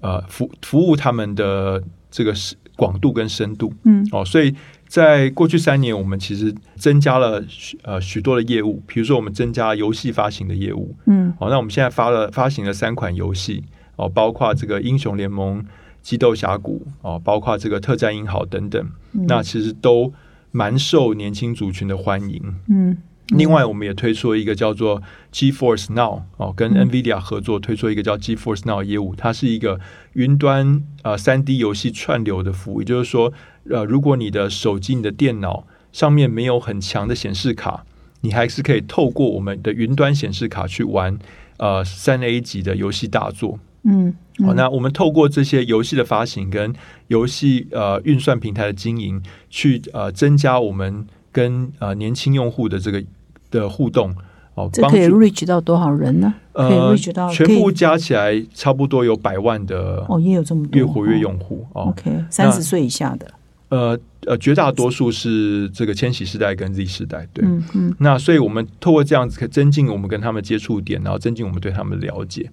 [0.00, 2.56] 呃服服务他们的这个是。
[2.82, 4.52] 广度跟深度，嗯，哦，所以
[4.88, 7.40] 在过去三年，我们其实增加了
[7.82, 13.62] 呃许多的业务，比如说我们增加游戏发行的业务，嗯，哦，那我们现在发了发行了三款游戏，
[13.94, 14.06] 哦。
[14.06, 15.64] 哦，包括这个英雄联盟、
[16.02, 18.84] 激斗峡谷哦，包括这个特战英豪等等，
[19.28, 20.12] 那其实都
[20.50, 22.42] 蛮受年轻族群的欢迎。
[22.68, 22.96] 嗯，
[23.28, 29.80] 另外，我们也推出了一个叫做 GeForce Now 哦，跟 NVIDIA 合作推出一个叫 GeForce Now 业务，它是一个
[30.12, 33.32] 云端呃三 D 游戏串流的服务，也就是说，
[33.70, 37.84] 呃，如果你的手机、你的电脑上面没有很强的显示卡，
[38.20, 41.18] 你还是可以透过我们的云端显示卡去玩
[41.56, 43.58] 呃三 A 级的游戏大作。
[43.84, 46.74] 嗯，好，那我们透过这些游戏的发行跟
[47.08, 53.02] 游戏呃运算平台的经营，去呃增加我们跟呃年轻用户的这个
[53.50, 54.14] 的互动
[54.54, 56.34] 哦，这可以 reach 到多少人呢？
[56.52, 61.84] 可以呃 reach 到全部加起来差不多有百万的哦，也有这么多越活跃用户哦。
[61.84, 63.26] OK，三十岁以下的，
[63.70, 67.44] 呃呃，绝大多数是这个千禧世代跟 Z 世代，对。
[67.44, 72.50] 嗯嗯那所以我们透过这样子，可以增进我们跟他们接触点，然后增进我们对他们的了解。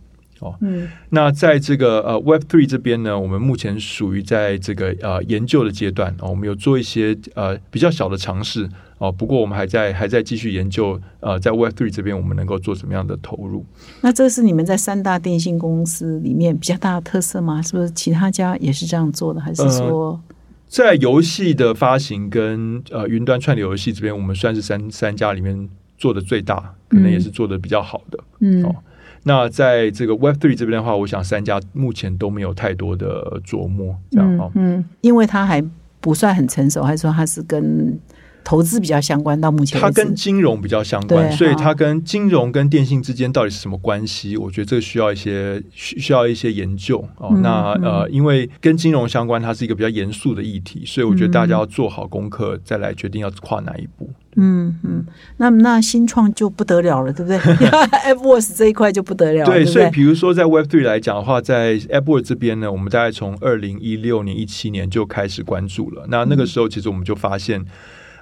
[0.62, 13.66] 嗯那在这个呃 Web Three 这边呢，我们目前属于在这个呃研究的阶段哦，我们有做一些呃比较小的尝试哦，不过我们还在还在继续研究呃在 Web Three 这边我们能够做什么样的投入。
[14.02, 17.62] 那这是你们在三大电信公司里面比较大的特色吗？
[17.62, 19.42] 是不是其他家也是这样做的？
[19.42, 20.20] 还是说，
[20.68, 28.20] 在游戏的发行跟呃云端串流游戏这边，我们算是三三家里面做的最大，可能也是做的比较好的。
[28.40, 28.76] 嗯哦
[29.24, 34.52] 那在这个 Web Three 这边的话，我想三家目前都没有太多的琢磨，这样哦。
[34.56, 35.64] 嗯，因为它还
[36.00, 38.00] 不算很成熟，还是说它是跟
[38.44, 39.40] 投资比较相关？
[39.40, 44.38] 到目前它，跟金融比较相关，所以它跟金融跟电信之间到底是什么关系？
[44.38, 47.30] 我觉得这个需要一些需需要一些研究哦。
[47.34, 54.10] 嗯那呃，因为跟金融相关，它是一个比较严肃的议题，所以我觉得大家要做好功课，再来决定要跨哪一步。
[54.36, 55.06] 嗯嗯，
[55.38, 57.38] 那那新创就不得了了，对不对？
[58.14, 59.74] AppWorks 这一块就不得了了，对对，对？
[59.74, 66.06] 所以比如说在 Web Three 来讲的话，在 AppWorks 这边呢，我们大概从二零一六年、一七年就开始关注了。
[66.10, 67.66] 那那个时候，其实我们就发现，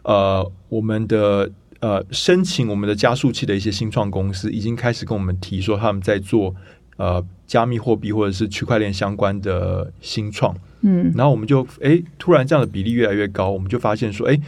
[0.04, 6.56] 呃，我们的呃申请我们的加速器的一些新创公司，已经开始跟我们提说他们在做
[6.96, 10.56] 呃加密货币或者是区块链相关的新创。
[10.82, 14.40] 嗯然后我们就哎，突然这样的比例越来越高，我们就发现说，诶，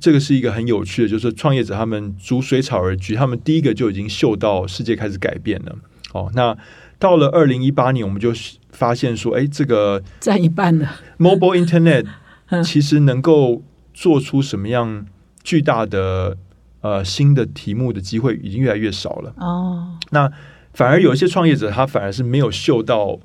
[0.00, 5.76] 这个是一个很有趣的，就是创业者他们逐水草而居，他们第一个就已经嗅到世界开始改变了。
[6.12, 6.56] 哦，那
[6.98, 8.32] 到了二零一八年，我们就
[8.70, 11.00] 发现说，哎，这个占一半了。
[11.18, 12.06] mobile internet
[12.50, 15.06] 嗯其实能够做出什么样
[15.42, 16.36] 巨大的
[16.80, 19.34] 呃新的题目的机会已经越来越少了。
[19.36, 20.30] 哦，那
[20.72, 23.18] 反而有一些创业者，他反而是没有嗅到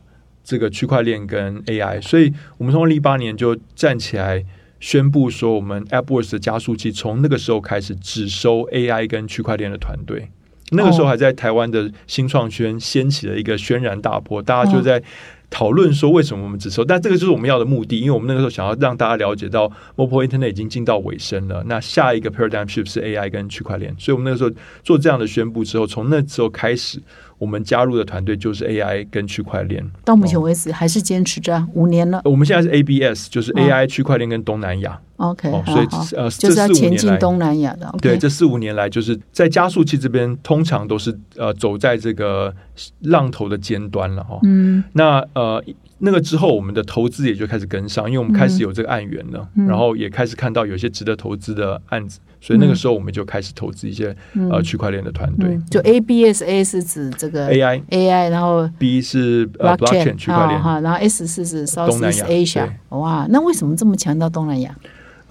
[0.43, 4.43] 这个区块链跟 AI，所以我们从二零一八年就站起来
[4.83, 10.29] 宣布说，我们 AppWorks 的加速器从那个时候开始只收 AI 跟区块链的团队。
[10.71, 15.01] 那个时候还在台湾的新创圈掀起了一个轩然大波，大家就在
[15.49, 27.01] 讨论说为什么我们只收，但这个就是我们要的目的，因为我们那个时候想要让大家了解到 mobile internet 已经进到尾声了，那下一个 paradigm shift 是 AI 跟区块链，所以我们那个时候做这样的宣布之后，从那时候开始，
[27.43, 29.83] 我们加入的团队就是 AI 跟区块链。
[30.05, 32.21] 到目前为止还是坚持着五年了。
[32.23, 34.97] 我们现在是 ABS，就是哦 AI、区块链跟东南亚。
[35.17, 37.93] OK，哦，所以呃，就是要前进东南亚的。
[38.01, 42.53] 对，这四五年来，就是在加速器这边，通常都是呃走在这个
[43.01, 44.39] 浪头的尖端了哈。
[44.43, 45.61] 嗯那呃，
[46.05, 49.65] 那个之后，我们的投资也就开始跟上，因为我们开始有这个案源了，嗯。
[49.65, 54.13] 然后也开始看到有些值得投资的案子，所以那个时候我们就开始投资一些、
[54.51, 55.51] 呃区块链的团队。
[55.51, 62.69] 嗯，就 ABS，A 是指这个 AI AI，然后 B 是呃 blockchain 区块链，哈，然后 S 是指东南 Southeast 亚 Asia。
[62.89, 64.75] 哇，那为什么这么强调东南亚？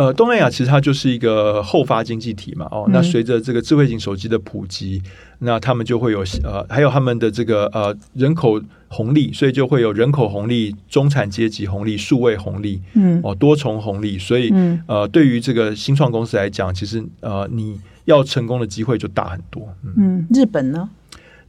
[0.02, 5.00] 呃，东南亚其实它就是一个后发经济体嘛，哦，嗯那随着这个智慧型手机的普及，
[5.38, 19.62] 那他们就会有呃，还有他们的这个呃人口红利，所以就会有人口红利、中产阶级红利、数位红利，嗯哦，多重红利，所以嗯呃，对于这个新创公司来讲，其实呃，你要成功的机会就大很多。
[19.84, 20.88] 嗯，嗯，日本呢？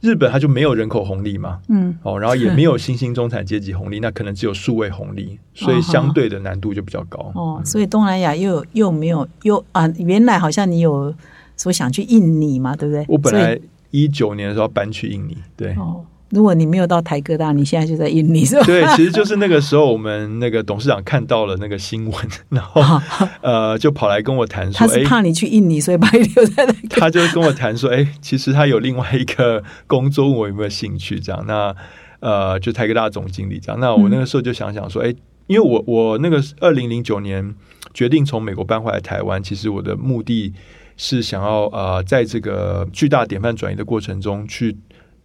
[0.04, 7.32] 日本它就没有人口红利嘛，嗯哦，然后也没有新兴中产阶级红利， 那可能只有数位红利，所以相对的难度就比较高。
[7.34, 11.14] 哦，所以东南亚又又没有又啊，原来好像你有
[11.56, 13.04] 说想去印尼嘛，对不对？
[13.08, 13.58] 我本来
[13.90, 15.72] 一九年的时候要搬去印尼，对。
[15.76, 18.64] 哦，如果你没有到台哥大，你现在就在印尼 是吧？
[18.64, 22.82] 对，其实就是那个时候，我们那个董事长看到了那个新闻，然后
[23.42, 27.00] 呃，就跑来跟我谈说，哎，他是怕你去印尼，所以把你留在那个。
[27.00, 31.44] 他就跟我谈说，哎，其实他有另外一个工作，问我有没有兴趣这样。
[31.46, 31.74] 那
[32.20, 33.78] 呃，就台科大总经理这样。
[33.78, 35.14] 那我那个时候就想想说，哎，
[35.46, 37.54] 因为我我那个二零零九年
[37.92, 40.52] 决定从美国搬回来台湾，其实我的目的
[40.96, 44.74] 是想要呃，在这个巨大典范转移的过程中去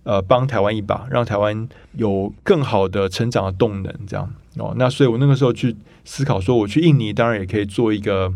[0.04, 4.74] 呃帮台湾一把，让台湾有更好的成长的动能，这样哦。
[4.78, 5.76] 那所以我那个时候去
[6.06, 8.34] 思考说，我去印尼当然也可以做一个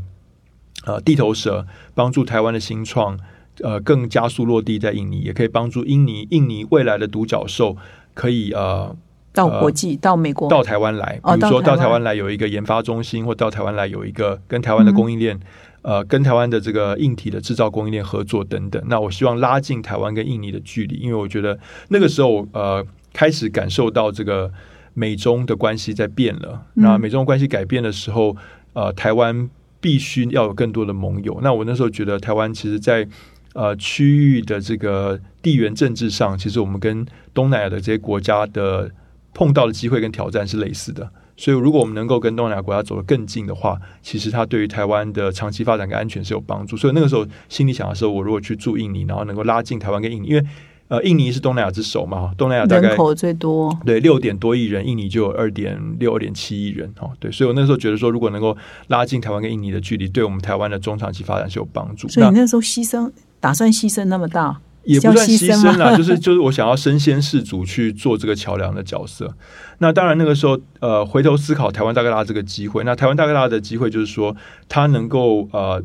[0.86, 3.20] 呃地头蛇，帮助台湾的新创
[3.62, 7.78] 呃更加速落地在印尼，也可以帮助印尼印尼未来的独角兽
[8.14, 8.96] 可以呃。
[9.36, 15.40] 到国际，到美国，到台湾来，比如说到台湾来有一个研发中心，或到台湾来有一个跟台湾的供应链，
[15.84, 18.84] 呃，跟台湾的这个硬体的制造供应链合作等等。
[18.88, 21.58] 那我希望拉近台湾跟印尼的距离，因为我觉得
[21.90, 24.52] 那个时候呃开始感受到这个
[24.94, 26.66] 美中的关系在变了。
[26.74, 28.36] 那美中关系改变的时候，
[28.74, 31.40] 呃，台湾必须要有更多的盟友。
[31.44, 33.08] 那我那时候觉得台湾其实，在
[33.54, 38.92] 呃区域的这个地缘政治上，其实我们跟东南亚的这些国家的。
[39.36, 46.78] 碰到的机会跟挑战是类似的，所以如果我们能够跟东南亚国家走得更近的话，其实它对于台湾的长期发展跟安全是有帮助。
[46.78, 50.46] 所以那个时候心里想的时候，我如果去住印尼，然后能够拉近台湾跟印尼，因为
[50.90, 58.56] 呃，印尼是东南亚之首嘛，东南亚大概人口最多，对，六点多亿人，印尼就有二点六、二点七亿人哦，对，所以我那时候觉得说，如果能够
[58.88, 62.08] 拉近台湾跟印尼的距离，对我们台湾的中长期发展是有帮助。
[62.10, 63.10] 所以你那时候牺牲，
[63.40, 64.60] 打算牺牲那么大？
[64.84, 69.34] 也不算牺牲了， 就是就是我想要身先士卒去做这个桥梁的角色。
[69.80, 74.36] 那当然那个时候，呃，回头思考台湾大哥大这个机会，那台湾大哥大的机会就是说，
[74.68, 75.82] 它能够呃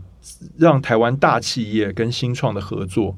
[0.57, 3.17] 让台湾大企业跟新创的合作，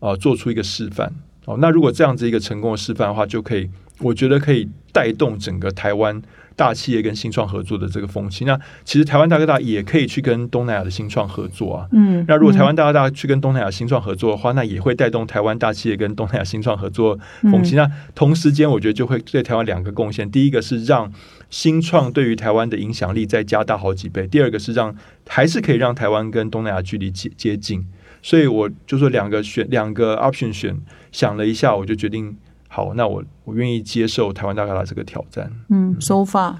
[0.00, 1.12] 呃，做出一个示范。
[1.46, 3.68] 哦，那如果这样子一个成功的示范的话，就可以，
[3.98, 6.20] 我觉得可以带动整个台湾。
[6.60, 11.88] 大企业跟新创合作的这个风气，那其实台湾大哥大也可以去跟东南亚的新创合作啊。
[11.92, 17.18] 嗯，那如果台湾大哥大去跟东南亚新创合作的话，那也会带动台湾大企业跟东南亚新创合作
[17.50, 17.76] 风气。
[17.76, 21.10] 那同时间，我觉得就会对台湾两个贡献：第一个是让
[21.48, 24.94] 新创对于台湾的影响力再加大好几倍；第二个是让
[25.26, 27.86] 还是可以让台湾跟东南亚距离接接近。
[28.20, 30.78] 所以我就说两个选两个 option 选，
[31.10, 32.36] 想了一下，我就决定。
[32.72, 35.50] 好，那我我愿意接受台湾大哥大这个挑战。
[35.70, 36.54] 嗯，so far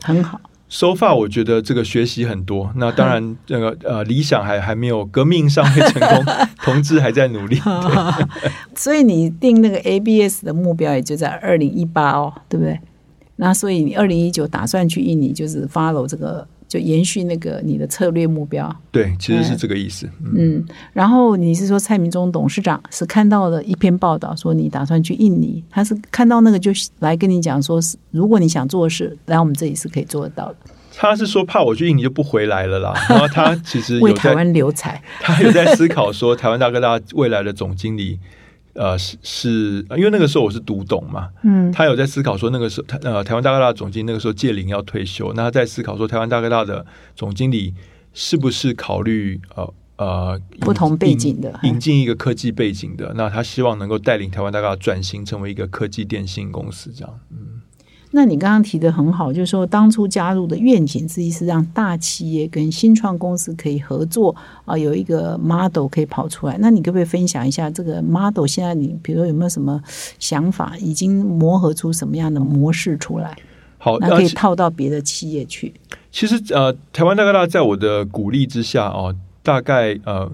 [0.00, 0.40] 很好。
[0.68, 2.72] so far 我觉得这个学习很多。
[2.76, 6.24] 那当然， 那个呃理想还还没有革命尚未成功，
[6.62, 7.60] 同志还在努力。
[8.76, 12.78] 所以你定那个 ABS 的目标也就在二零一八哦，对不对？
[13.36, 16.46] 那所以你二零一九打算去印尼，就是 follow 这个。
[16.70, 20.08] 就延续那个你的策略目标，对，其实是这个意思。
[20.36, 30.56] 嗯，然后你是说蔡明忠董事长是看到了一篇报道，说你打算去印尼，他是看到那个就来跟你讲，说是如果你想做事，来我们这里是可以做得到的。
[30.96, 32.94] 他是说怕我去印尼就不回来了啦。
[33.10, 38.20] 然后他其实为台湾留才，他有在思考说台湾大哥大未来的总经理。
[38.74, 47.74] 呃，是是，因为那个时候我是读懂嘛，嗯，他有在思考说，那个时候台呃台湾大哥大总经理那个时候届龄要退休，那他在思考说，台湾大哥大的总经理
[48.14, 57.60] 是不是考虑呃呃不同背景的引进一个科技背景的，那他希望能够带领台湾大哥大转型成为一个科技电信公司这样，嗯。
[58.12, 64.34] 那你刚刚提的很好，就是说当初加入的愿景之一是让大企业跟新创公司可以合作
[64.64, 66.56] 啊，有一个 model 可以跑出来。
[66.58, 68.44] 那你可不可以分享一下这个 model？
[68.44, 69.80] 现在你比如说有没有什么
[70.18, 73.36] 想法，已经磨合出什么样的模式出来？
[73.78, 75.72] 好，那可以套到别的企业去。
[76.10, 80.28] 其实呃，台湾大哥大在我的鼓励之下哦，大概呃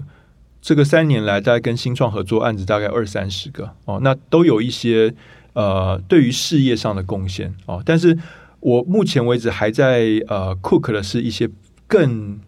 [0.63, 5.13] 这个三年来，大概跟新创合作案子大概二三十个哦，那都有一些。
[5.57, 8.15] 呃，对于事业上的贡献哦，但是
[8.59, 11.49] 我目前为止还在呃，cook 的是一些
[11.87, 12.39] 更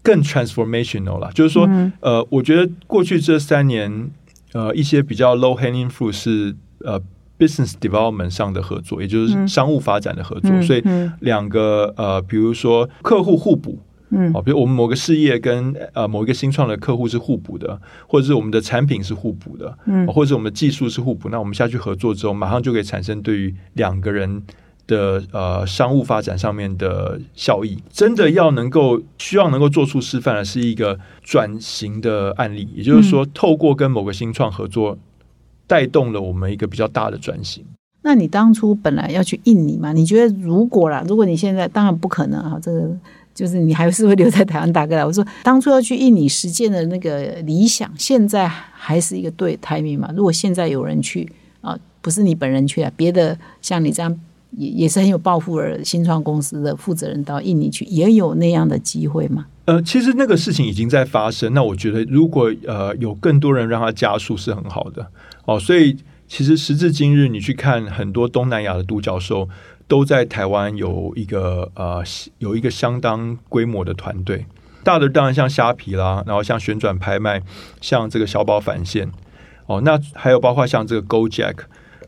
[0.00, 1.68] 更 transformational 啦，就是说，
[1.98, 4.10] 呃，我觉得过去这三年，
[4.52, 7.02] 呃，一些比较 low hanging fruit 是呃
[7.36, 10.80] business development 上的合作，也就是商务发展的合作，所以
[11.18, 13.80] 两个呃，比如说客户互补。
[14.10, 24.40] 嗯，好，比如我们某个事业跟呃某一个新创的客户是互补的，或者是我们的产品是互补的，嗯，或者是我们的技术是互补，那我们下去合作之后，马上就可以产生对于两个人
[24.86, 27.76] 的呃商务发展上面的效益。
[27.90, 34.96] 真的要能够需要能够做出示范的是一个转型的案例，也就是说，透过跟某个新创合作，
[35.66, 37.64] 带动了我们一个比较大的转型。
[38.02, 39.92] 那你当初本来要去印尼嘛？
[39.92, 42.96] 你觉得如果啦，如果你现在当然不可能啊，这个。
[43.36, 45.04] 就是你还是会留在台湾大哥来。
[45.04, 50.10] 我说当初要去印尼实践的那个理想，现在还是一个对台民嘛？
[50.16, 51.30] 如果现在有人去
[51.60, 54.18] 啊，不是你本人去啊，别的像你这样
[54.52, 59.44] 也也是很有抱负的新创公司的负责人到印尼去，也有那样的机会吗？
[59.66, 61.52] 呃，其实那个事情已经在发生。
[61.52, 65.06] 那我觉得如果呃有更多人让它加速是很好的
[65.44, 65.60] 哦。
[65.60, 65.94] 所以
[66.26, 69.46] 其实时至今日，你去看很多东南亚的独角兽。
[69.88, 72.02] 都在台湾有一个呃
[72.38, 74.46] 有一个相当规模的团队，
[74.82, 77.42] 大的当然像虾皮啦，然后像旋转拍卖，
[77.80, 79.10] 像这个小宝返现，
[79.66, 81.56] 哦，那还有包括像这个 GoJack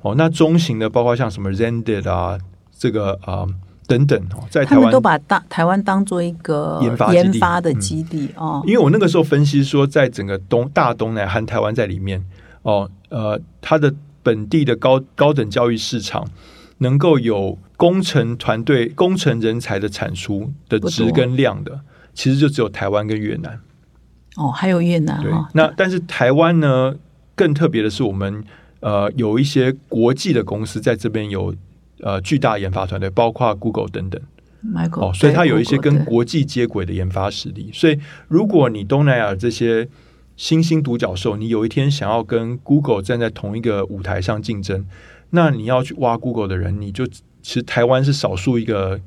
[0.03, 2.39] 哦，那中型的包括像什么 Zendit 啊，
[2.77, 3.47] 这个啊、
[3.87, 4.19] 等等。
[4.35, 8.63] 哦，在台湾他们都把大台湾当做一个研发研发的基地哦。
[8.67, 12.25] 因为我那个时候分析说，在整个东大东南含台湾在里面。
[12.63, 16.27] 哦，呃，它的本地的高高等教育市场
[16.79, 21.81] 能够有工程团队、工程人才的产出的值跟量的，
[22.15, 23.61] 其实就只有台湾跟越南。
[24.37, 26.95] 哦，还有越南对哈，，那但是台湾呢，
[27.35, 28.45] 更特别的是，我们
[28.81, 31.55] 呃有一些国际的公司在这边有
[32.01, 34.21] 呃巨大研发团队，包括 Google 等等。
[34.65, 37.71] Michael，哦，所以它有一些跟国际接轨的研发实力。
[37.73, 39.89] 所以，如果你东南亚这些
[40.37, 44.85] 新兴独角兽，你有一天想要跟 Google 站在同一个舞台上竞争，
[45.31, 49.01] 那你要去挖 Google 的人，你就其实台湾是少数一个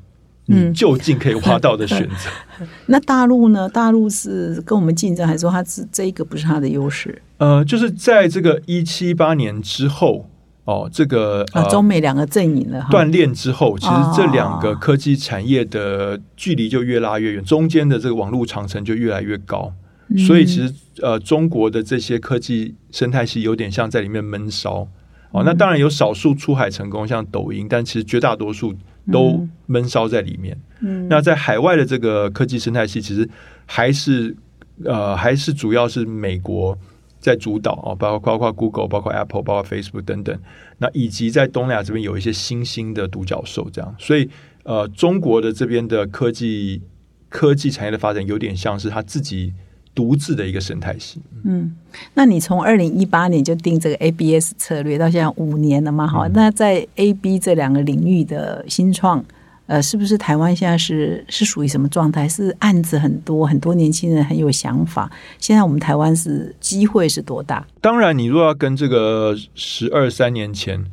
[0.47, 2.65] 嗯你就近可以挖到的选择。
[2.87, 3.69] 那大陆呢？
[3.69, 10.27] 大陆是跟我们竞争，还是说它是这一个不是它的优势呃，就是在这个一七八年之后，
[10.65, 11.63] 哦，这个啊？
[11.63, 12.89] 呃中美两个阵营了哈。
[12.91, 19.71] 锻炼之后，其实这两哦个科技产业的距离就越拉越远，中间的这个网络长城就越来越高。
[20.09, 24.87] 嗯所以其实呃，中国的这些科技生态系有点像在里面闷烧。
[25.31, 28.73] 哦，那当然有少数出海成功，像抖音，但其实绝大多数
[29.11, 30.57] 都闷烧在里面。
[30.81, 33.29] 嗯那在海外的这个科技生态系，其实
[33.65, 34.35] 还是
[34.83, 36.77] 呃，还是主要是美国
[37.19, 40.37] 在主导哦，包括包括 Google、包括 Apple、包括 Facebook 等等。
[40.79, 43.95] 那以及在东南亚这边有一些新兴的独角兽，这样。
[43.99, 44.29] 所以
[44.63, 46.81] 呃，中国的这边的科技
[47.29, 49.53] 科技产业的发展，有点像是他自己
[49.93, 51.19] 独自的一个生态系。
[51.43, 51.75] 嗯，
[52.13, 56.07] 那你从二零一八年就定这个 ABS 策略，到现在五年了嘛？
[56.07, 59.23] 哈、嗯那在 AB 这两个领域的新创，
[59.65, 62.27] 呃，是不是台湾现在是是属于什么状态？
[62.29, 65.11] 是案子很多，很多年轻人很有想法。
[65.39, 67.65] 现在我们台湾是机会是多大？
[67.81, 70.85] 当然，你若要跟这个十二三年前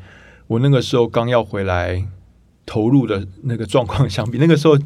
[0.47, 2.05] 我那个时候刚要回来
[2.67, 4.77] 投入的那个状况相比，那个时候。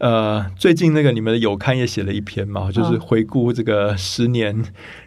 [0.00, 4.54] 呃，最近那个你们的有刊也写了一篇嘛，就是回顾这个十年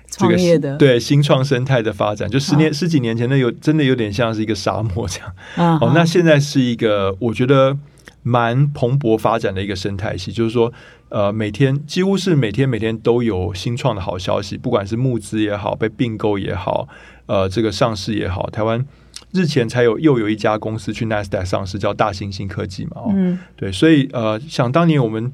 [0.08, 0.78] 这个创业的。
[0.78, 5.34] 对新创生态的发展，就十年、啊十几年前的有真的有点像是一个沙漠这样。
[5.56, 7.76] 啊，哦，那现在是一个我觉得
[8.22, 10.72] 蛮蓬勃发展的一个生态系，就是说，
[11.10, 16.88] 呃，每天几乎是每天每天都有新创的好消息，不管是募资也好，被并购也好，
[17.26, 18.86] 呃，这个上市也好，台湾
[19.34, 23.40] 日前才有又有一家公司去 NASDAQ 上市，叫大猩猩科技嘛，哦，嗯。
[23.56, 25.32] 对，所以呃，想当年我们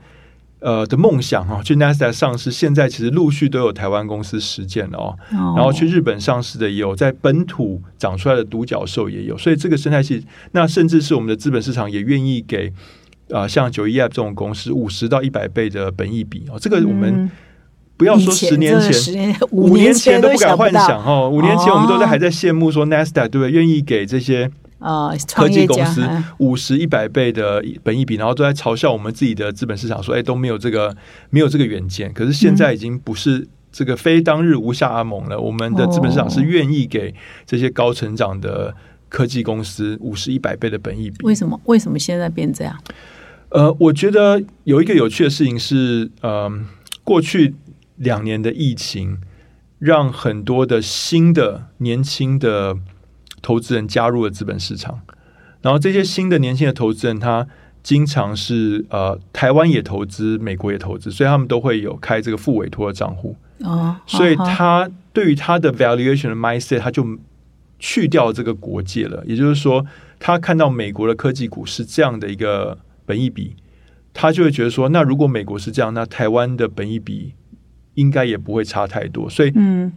[0.60, 5.18] 呃的梦想啊，去 NASDAQ 上市，现在其实陆续都有台湾公司实践了哦。
[5.32, 5.54] 哦。
[5.56, 12.74] 然后去日本上市的也有，在本土长出来的独角兽也有，所以这个生态系，那甚至是我们的资本市场也愿意给
[13.32, 17.32] 啊、像九一 App 这种公司五十到一百倍的本益比哦，这个我们嗯
[18.00, 18.94] 不要说十年前。
[18.94, 23.52] 十年五年前都不敢幻想想哦，五年前我们都在还在羡慕说 NASDAQ 对不对？
[23.52, 30.96] 愿意给这些啊，科技公司嗯五十、一百倍的本益比，然后都在嘲笑我们自己的资本市场，说：“哎，都没有这个
[31.30, 35.38] 没有这个远见。”可是现在已经不是这个非当日无下阿蒙了。
[35.38, 37.14] 我们的资本市场是愿意给
[37.46, 38.74] 这些高成长的
[39.10, 41.18] 科技公司五十、一百倍的本益比。
[41.26, 41.60] 为什么？
[41.66, 42.74] 为什么现在变这样？
[43.50, 46.50] 呃，我觉得有一个有趣的事情是，呃，
[47.04, 47.54] 过去
[48.00, 49.20] 两年的疫情，
[49.78, 52.76] 让很多的新的年轻的
[53.42, 55.02] 投资人加入了资本市场，
[55.62, 57.48] 然后这些新的年轻的投资人，他
[57.84, 67.06] 经常是呃，台湾也投资，美国也投资，所以他们都会有开这个副委托的账户，哦，所以他对于他的 valuation 的 mindset，他就
[67.80, 69.24] 去掉这个国界了。
[69.26, 69.86] 也就是说，
[70.20, 73.56] 他看到美国的科技股是这样的一个本益比，
[74.14, 77.34] 他就会觉得说，那如果美国是这样，那台湾的本益比
[78.00, 79.30] 应该也不会差太多。
[79.30, 79.92] 所以，嗯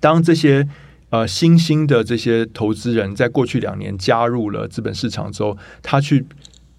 [0.00, 0.66] 当这些
[1.10, 6.24] 呃新兴的这些投资人在过去两年加入了资本市场之后，他去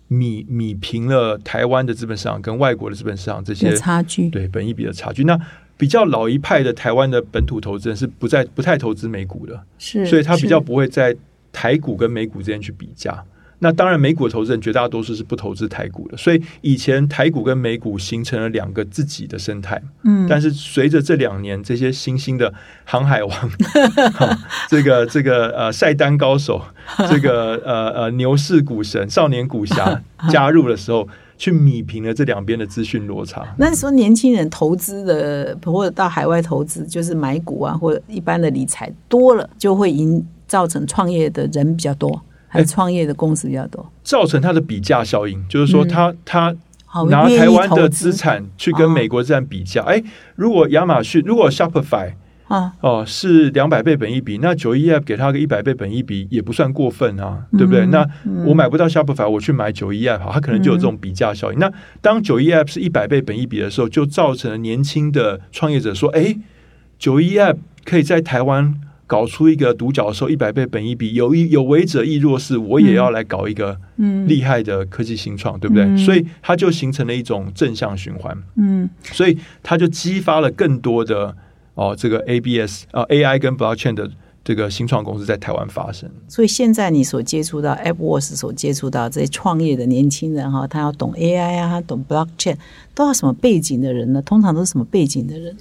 [0.07, 5.24] 米米平了台湾的资本市场跟外国的资本市场这些差距，对本益比的差距。
[5.24, 5.39] 那
[5.78, 11.15] 比较老一派的台湾的本土投资人是不在不太投资美股的，是，所以他比较不会在
[11.51, 13.24] 台股跟美股之间去比价。
[13.60, 19.82] 那当然，美股的投资人绝大多数是不投资台股的，所以以前台股跟美股形成了两个自己的生态。
[20.04, 23.32] 嗯，但是随着这两年这些新兴的航海王，
[24.14, 24.38] 哈
[24.68, 26.62] 这个这个呃晒单高手，
[27.10, 33.45] 这个呃呃牛市股神、少年股侠 加入的时候，去米平了这两边的资讯落差。
[33.58, 42.22] 那你说年轻人投资的或者到海外投资，就是买股啊，或者一般的理财多了，就会引造成创业的人比较多，
[42.54, 43.84] 还是创业的公司比较多？
[44.04, 49.82] 造成它的比价效应，就是说他他好，拿台湾的投资资产去跟美国资产比价。
[49.82, 50.04] 哎，
[50.36, 52.14] 如果亚马逊，如果 Shopify，
[52.47, 57.88] 啊，哦，是两百倍本一比，那九一 app 给他个一百倍本一比也不算过分啊，对不对？
[57.88, 58.08] 那
[58.45, 61.58] 我买不到 Shopify，我去买九一 app，好，它可能就有这种比价效应。
[61.58, 66.38] 那当九一 app 是一百倍本一比的时候，就造成了年轻的创业者说，哎，
[66.99, 73.78] 九一 app 可以在台湾搞出一个独角兽，一百倍本一比，有一有为者亦若是，我也要来搞一个
[74.28, 75.97] 厉害的科技新创，对不对？
[75.97, 81.36] 所以它就形成了一种正向循环，嗯，所以它就激发了更多的。
[81.76, 84.08] 哦，这个 ABS 啊，AI 跟 Blockchain 的
[84.43, 86.08] 这个新创公司在台湾发生。
[86.28, 92.58] 所以现在你所接触到 AppWorks 所接触到这些创业的年轻人哈，他要懂 AI 啊，他懂 Blockchain，
[92.93, 94.22] 都要什么背景的人呢？
[94.22, 95.58] 通常都是什么背景的人？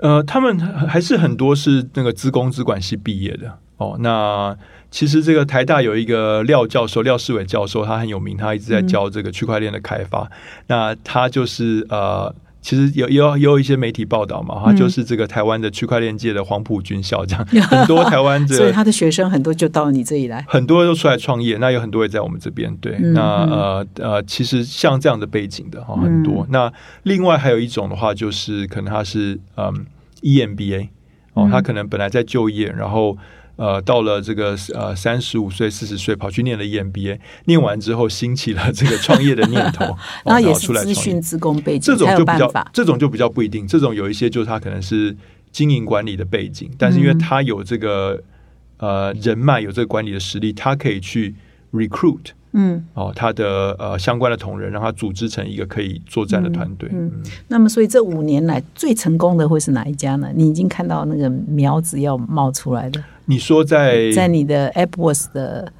[0.00, 3.96] 呃，他们还是很多是那个资工资管系毕业的哦。
[4.00, 4.56] 那
[4.90, 10.30] 其实这个台大有一个廖教授，廖世伟教授，他很有名，他一直在教这个区块链的开发。
[10.66, 12.34] 那他就是呃。
[12.62, 22.76] 其实有有也有一些媒体报道嘛，他就是这个台湾的区块链界的黄埔军校，这样 很多台湾的所以他的学生很多就到你这里来，很多都出来创业，那有很多也在我们这边。
[22.76, 26.46] 对，那呃呃，其实像这样的背景的哈很多。
[26.50, 26.70] 那
[27.04, 29.86] 另外还有一种的话，就是可能他是嗯
[30.22, 30.88] EMBA
[31.34, 33.16] 哦，他可能本来在就业，然后。
[33.60, 39.84] 呃，到了这个呃三十五岁、四十岁，跑去念了 EMBA，念完之后兴起了这个创业的念头，
[40.24, 43.66] 然后也是资讯自工背景，这种就比较，这种就比较不一定。
[43.66, 45.14] 这种有一些就是他可能是
[45.52, 48.18] 经营管理的背景，但是因为他有这个
[48.78, 51.34] 呃人脉，有这个管理的实力，他可以去
[51.70, 52.32] recruit。
[52.52, 56.88] 嗯，哦，他的呃相关的同仁，让他组织成一个可以作战的团队。
[56.92, 57.12] 嗯，
[57.46, 60.30] 那么所以这五年来最成功的会是哪一家呢？
[60.34, 63.04] 你已经看到那个苗子要冒出来的。
[63.30, 65.72] 你说在在你的 AppWorks 的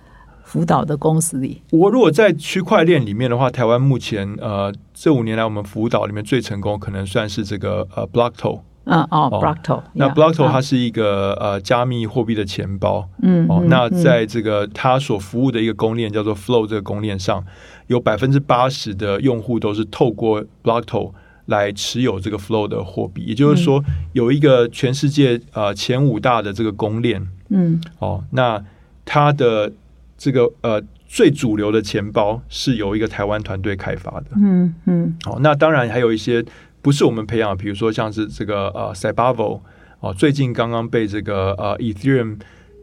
[0.45, 8.61] 辅导的公司里，我如果在区块链里面的话，台湾目前呃这五年来我们辅导里面最成功，可能算是这个呃 Blockto。
[8.85, 17.45] 嗯哦，Blockto，那 Blockto 它是一个呃加密货币的钱包，嗯哦，那在这个它所服务的一个公链叫做 Flow 这个公链上，
[17.89, 21.13] 有百分之八十的用户都是透过 Blockto
[21.47, 27.81] 来持有这个 Flow 的货币，也就是说有一个全世界呃前五大的这个公链，嗯。
[27.99, 28.65] 哦，那
[29.05, 29.71] 它的
[30.17, 36.45] 这个呃最主流的钱包是由一个台湾团队开发的，嗯嗯，哦，那当然还有一些。
[36.83, 39.63] 不是我们培养，比如说像是这个呃 c y b a v o
[40.01, 42.39] 哦，最近刚刚被这个呃 Ethereum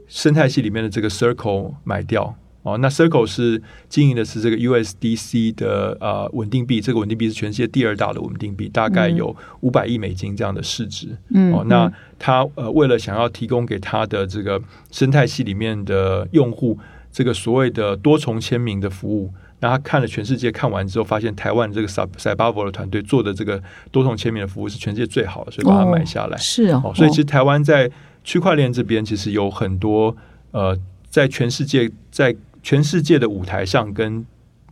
[0.07, 2.36] 生态系里面的这个 Circle 买掉
[2.68, 11.18] 哦，那 Circle 是经营的是这个 USDC 的呃稳定币，这个稳定币是全世界第二大的稳定币，大概有五百亿美金这样的市值。
[11.30, 11.89] 嗯，哦，那
[12.20, 14.61] 他呃为了想要提供给他的这个
[14.91, 16.78] 生态系里面的用户
[17.11, 19.32] 这个所谓的多重签名的服务。
[19.59, 23.59] 那他看了全世界，看完之后发现台湾这个 Sub s y b a v o 的团队做的这个
[23.91, 26.38] 多重签名的服务是全世界最好的，所以把它买下来。
[26.38, 27.89] 是哦，所以其实台湾在
[28.24, 30.15] 区块链这边其实有很多
[30.51, 30.78] 呃，
[31.09, 32.36] 在全世界在
[32.68, 34.26] 全世界的舞台上跟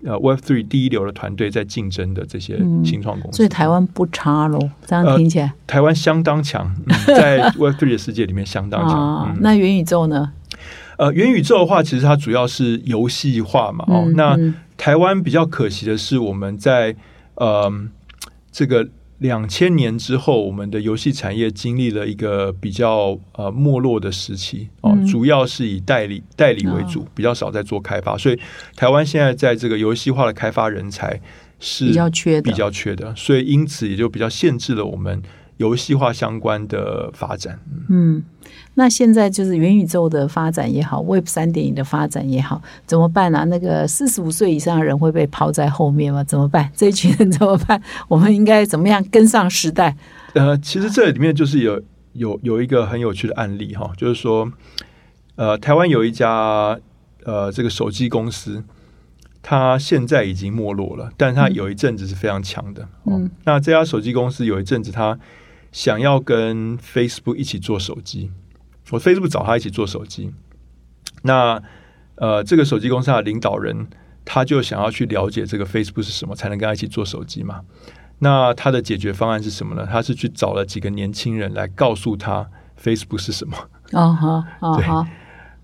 [0.03, 4.59] 呃 Web Three 第一流的团队在竞争的这些新创公司，所以台湾不差喽。
[4.85, 6.75] 这样听起来，台湾相当强，
[7.07, 9.37] 在 Web Three 的世界里面相当强。
[9.39, 10.33] 那元宇宙呢？
[10.97, 13.85] 呃，元宇宙的话，其实它主要是游戏化嘛。
[13.87, 14.37] 哦，那
[14.75, 16.93] 台湾比较可惜的是，我们在
[17.35, 17.71] 呃
[18.51, 18.85] 这个
[19.19, 24.67] 两千年之后，我们的游戏产业经历了一个比较呃没落的时期。
[24.81, 28.17] 哦，主要是以代理代理为主，比较少在做开发。
[28.17, 28.39] 所以
[28.75, 31.19] 台湾现在在这个游戏化的开发人才
[31.59, 33.15] 是比较缺的，比较缺的。
[33.15, 35.21] 所以因此也就比较限制了我们
[35.57, 37.59] 游戏化相关的发展。
[37.89, 38.23] 嗯。
[38.77, 43.45] 那现在就是元宇宙的发展也好，Web 三点零的发展也好，怎么办呢？
[43.45, 46.23] 那个四十五岁以上的人会被抛在后面吗？
[46.25, 46.69] 怎么办？
[46.75, 47.81] 这一群人怎么办？
[48.09, 49.95] 我们应该怎么样跟上时代？
[50.33, 51.81] 呃，其实这里面就是有
[52.13, 54.51] 有有一个很有趣的案例哈，就是说，
[55.35, 56.77] 呃，台湾有一家
[57.23, 58.61] 呃这个手机公司，
[59.41, 62.85] 它现在已经没落了，但是它有一阵子是非常强的。
[63.05, 65.17] 嗯，那这家手机公司有一阵子它
[65.71, 68.31] 想要跟 Facebook 一起做手机。
[68.91, 70.31] 我 Facebook 找他一起做手机，
[71.23, 71.61] 那
[72.15, 73.87] 呃，这个手机公司的领导人
[74.23, 77.61] 他就想要去了解这个 Facebook 是什么，才能跟他一起做手机嘛？
[78.19, 79.85] 那他的解决方案是什么呢？
[79.91, 82.47] 他是去找了几个年轻人来告诉他
[82.81, 83.57] Facebook 是什么。
[83.91, 85.05] 哦好，哦好。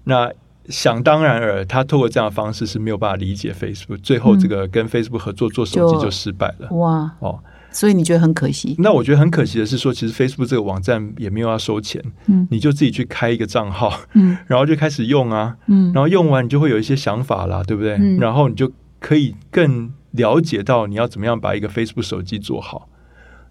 [0.04, 0.32] 那
[0.68, 6.70] 想当然尔，他透过这样的方式是没有办法理解 Facebook，最后这个跟 Facebook 合作做手机就失败了。
[6.72, 7.40] 哇哦。
[7.72, 8.76] 所以你觉得很可惜？
[8.80, 17.94] 那我觉得很可惜的是说，其实 Facebook 这个网站也没有要收钱，嗯，你就自己去开一个账号，嗯，然后就开始用啊，嗯，然后用完你就会有一些想法啦，对不对？
[17.94, 22.90] 嗯，然后你就可以更了解到你要怎么样把一个 Facebook 手机做好。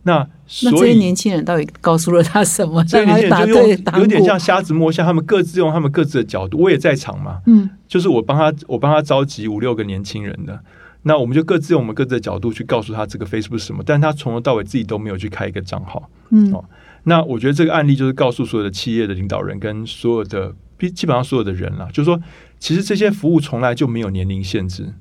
[0.03, 0.27] 那
[0.63, 2.83] 那这所以些年轻人到底告诉了他什么？
[2.85, 10.59] 这些让他答年轻人就有点像瞎子摸象，他们各自用他们各自的角度，我也在场嘛，嗯就是我帮他我帮他召集五六个年轻人的。
[11.03, 16.09] 那我们就各自用我们各自的角度去告诉他这个 Facebook 是什么，但他从头到尾自己都没有去开一个账号。
[16.31, 16.65] 嗯哦
[17.05, 22.21] 那我觉得这个案例就是告诉所有的企业的领导人跟所有的基基本上所有的人了，就是说，
[22.59, 24.93] 其实这些服务从来就没有年龄限制，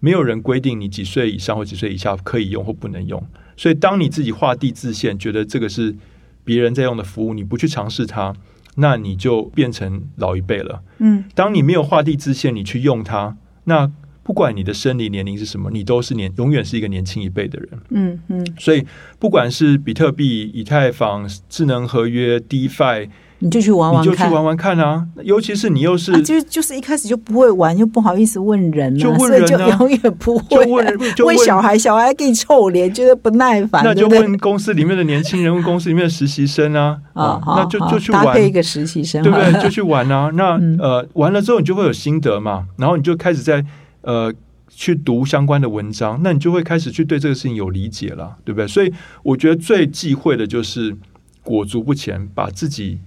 [0.00, 3.24] 没有人规定你几岁以上或几岁以下可以用或不能用。
[3.56, 5.94] 所以，当你自己画地自限，觉得这个是
[6.42, 8.34] 别人在用的服务，你不去尝试它，
[8.74, 10.82] 那你就变成老一辈了。
[10.98, 13.92] 嗯当你没有画地自限，你去用它，那
[14.28, 17.68] 不管你的生理年龄是什么，你都是年永远是一个年轻一辈的人。
[17.88, 18.84] 嗯嗯，所以，
[19.18, 23.08] 不管是比特币、以太坊、智能合约、DeFi，
[23.38, 24.12] 你就去玩玩看。
[24.12, 25.06] 就去玩玩看啊！
[25.24, 39.62] 尤其是你又是、啊，就就是一开始就不会玩，又不好意思问人、啊，就问人啊永远不会就会、问就问问小孩，小孩给你臭脸，觉得不耐烦，那就问公司里面的年轻人，问公司里面的实习生啊，啊，好那就就去玩，搭配一个实习生，对不对？
[39.62, 40.30] 就去玩啊。
[40.34, 43.64] 那、嗯呃，玩了之后你就会有心得嘛，然后你就开始在
[44.08, 44.32] 呃
[44.68, 48.66] 去读相关的文章，那你就会开始去对这个事情有理解了，对不对？
[48.66, 48.90] 所以
[49.22, 50.96] 我觉得最忌讳的就是
[51.42, 52.98] 裹足不前，把自己，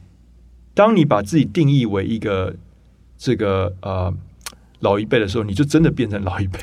[0.73, 2.55] 当你把自己定义为一个
[3.17, 4.13] 这个呃。
[4.83, 6.57] 老一辈的时候，你就真的变成老一辈。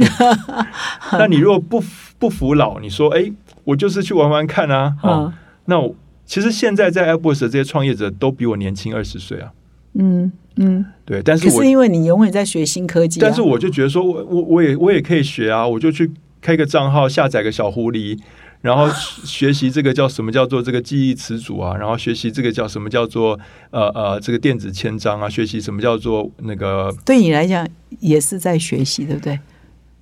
[1.16, 3.32] 那你如果不服不服老，你说：“哎，
[3.62, 5.32] 我就是去玩玩看啊。”哦，嗯
[5.66, 5.95] 那我
[6.26, 9.53] 其实现在在 Airbus 的这些创业者都比我年轻二十岁啊。
[9.95, 10.85] 嗯嗯。
[11.05, 16.11] 对，但是我可是因为你永远在学新科技、啊，但是我就觉得说，我我我也我也可以学啊，我就去
[16.43, 18.19] 开个账号，下载个小狐狸，
[18.61, 18.87] 然后
[19.25, 23.39] 学习这个叫什么叫做这个记忆词组啊，然后学习这个叫什么叫做
[23.71, 27.67] 呃呃这个电子签章啊，学习什么叫做那个对你来讲
[28.01, 29.41] 也是在学习，对不对？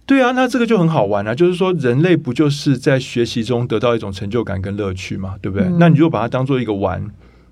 [0.06, 5.66] 对啊，那这个就很好玩啊，就是说人类不就是在学习中得到一种成就感跟乐趣嘛，对不对？
[5.68, 7.04] 嗯那你就把它当做一个玩，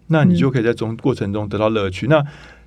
[0.09, 2.07] 那你就可以在中过程中得到乐趣。
[2.07, 2.25] 那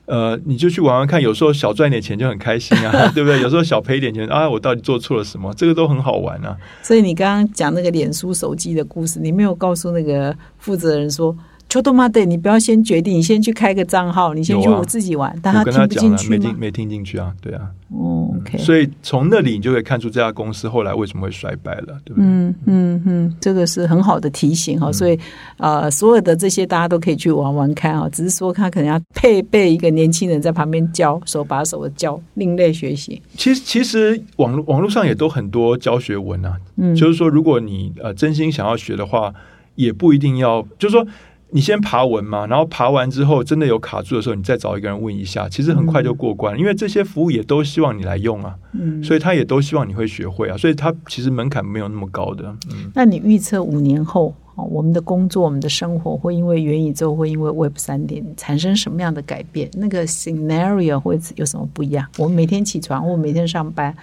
[0.07, 3.39] 呃，你就去玩玩看，有时候小赚点钱就很开心啊， 对不对？
[3.41, 5.53] 有时候小赔一点钱啊，我到底做错了什么？
[5.53, 6.57] 这个都很好玩啊。
[6.81, 11.35] 所以你刚刚讲那个脸书手机的故事，你没有告诉那个负责人说。
[11.69, 16.59] 秋多妈对你不要先决定，你先去开个账号，你先去我自己玩，但他听不进去吗没听？
[16.59, 17.69] 没听进去啊，对啊。
[17.89, 22.25] 哦，OK，所以从那里你就可以看出这家公司后来为什么会衰败了，对不对？
[22.25, 25.17] 嗯嗯嗯，这个是很好的提醒哈，所以
[25.57, 33.21] 呃，所有的这些大家都可以去玩玩看啊，只是说他可能要配备一个年轻人在旁边教，手把手的教，另类学习。
[33.37, 39.33] 其实其实网络网络上也都很多教学文啊，嗯，就是说，如果你呃真心想要学的话，
[39.75, 41.07] 也不一定要，就是说
[41.51, 52.53] 你先爬文嘛，然后爬完之后真的有卡住的时候，你再找一个人问一下，其实很快就过关，因为这些服务也都希望你来用啊，嗯，所以他也都希望你会学会啊，所以他其实门槛没有那么高的。
[52.69, 59.69] 嗯，那你预测五年后，哦，我们的工作、我们的生活会因为元宇宙，会因为 Web 三点产生什么样的改变？
[59.73, 62.05] 那个 scenario 会有什么不一样？
[62.17, 63.95] 我们每天起床，或每天上班，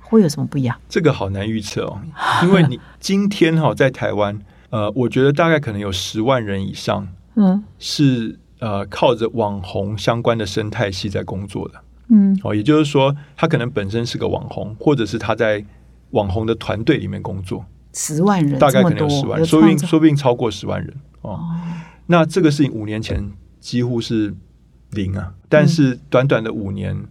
[0.00, 0.74] 会有什么不一样？
[0.88, 2.00] 这个好难预测哦，
[2.44, 4.38] 因为你今天哈、在台湾，
[4.70, 7.06] 呃，我觉得大概可能有十万人以上
[7.36, 11.80] 嗯是呃靠着网红相关的生态系在工作的。
[12.10, 15.64] 嗯哦，也就是说，他可能本身是个网红，或者是他在
[16.10, 21.32] 网红的团队里面工作，十万人，大概可能有十万，说不定说不定超过十万人哦。
[21.32, 21.40] 哦
[22.06, 24.34] 那这个事情五年前几乎是
[24.92, 27.04] 零啊，但是短短的五年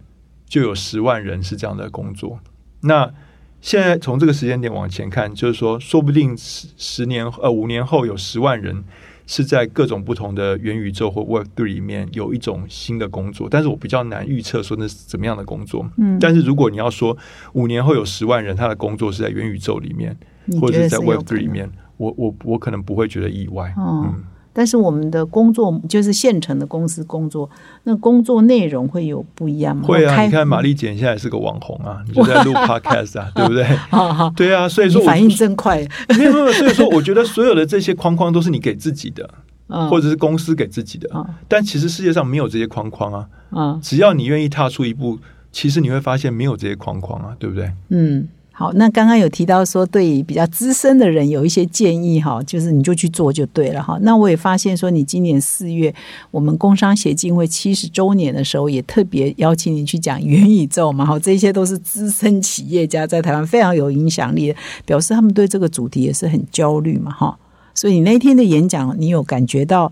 [0.46, 2.40] 就有十万人是这样的工作。
[2.80, 3.12] 那
[3.60, 8.84] 现在从这个时间点往前看，就是说，说不定十十年呃五年后有十万人
[9.26, 15.90] 是在各种不同的元宇宙或 Web Three 里面有一种新的工作，但是我比较难预测说那是怎么样的工作。
[15.96, 17.16] 嗯，但是如果你要说
[17.52, 20.16] 五年后有十万人他的工作是在元宇宙里面，
[20.60, 23.74] 或者是在有 Web 可 Three 里面，我我我可能不会觉得意外。
[23.76, 24.24] 哦嗯，
[24.58, 27.48] 但是我们的工作就是现成的公司工作，
[27.84, 29.84] 那工作内容会有不一样吗？
[29.86, 33.62] 会啊，你看玛丽姐现在也是个网红啊，你就在录 Podcast 啊， 对不对？
[33.88, 35.86] 好好，对啊，所以说我反应真快，
[36.18, 39.30] 没有没有，所以说我觉得所有的这些框框都是你给自己的，
[39.68, 41.08] 嗯，或者是公司给自己的。
[41.14, 45.20] 嗯但其实世界上没有这些框框啊，嗯只要你愿意踏出一步，
[45.52, 47.70] 其实你会发现没有这些框框啊，对不对？
[47.90, 48.26] 嗯。
[48.58, 53.96] 好，那刚刚有提到说，对比较资深的人有一些建议哈，就是你就去做就对了哈。
[54.02, 55.94] 那我也发现说，你今年四月
[56.32, 64.52] 我们工商协进会七十周年的时候，也特别邀请你去讲元宇宙嘛，哈，这些都是资深企业家在台湾非常有影响力，
[64.84, 67.38] 表示他们对这个主题也是很焦虑嘛，哈。
[67.76, 69.84] 所以你那天的演讲，你有感觉到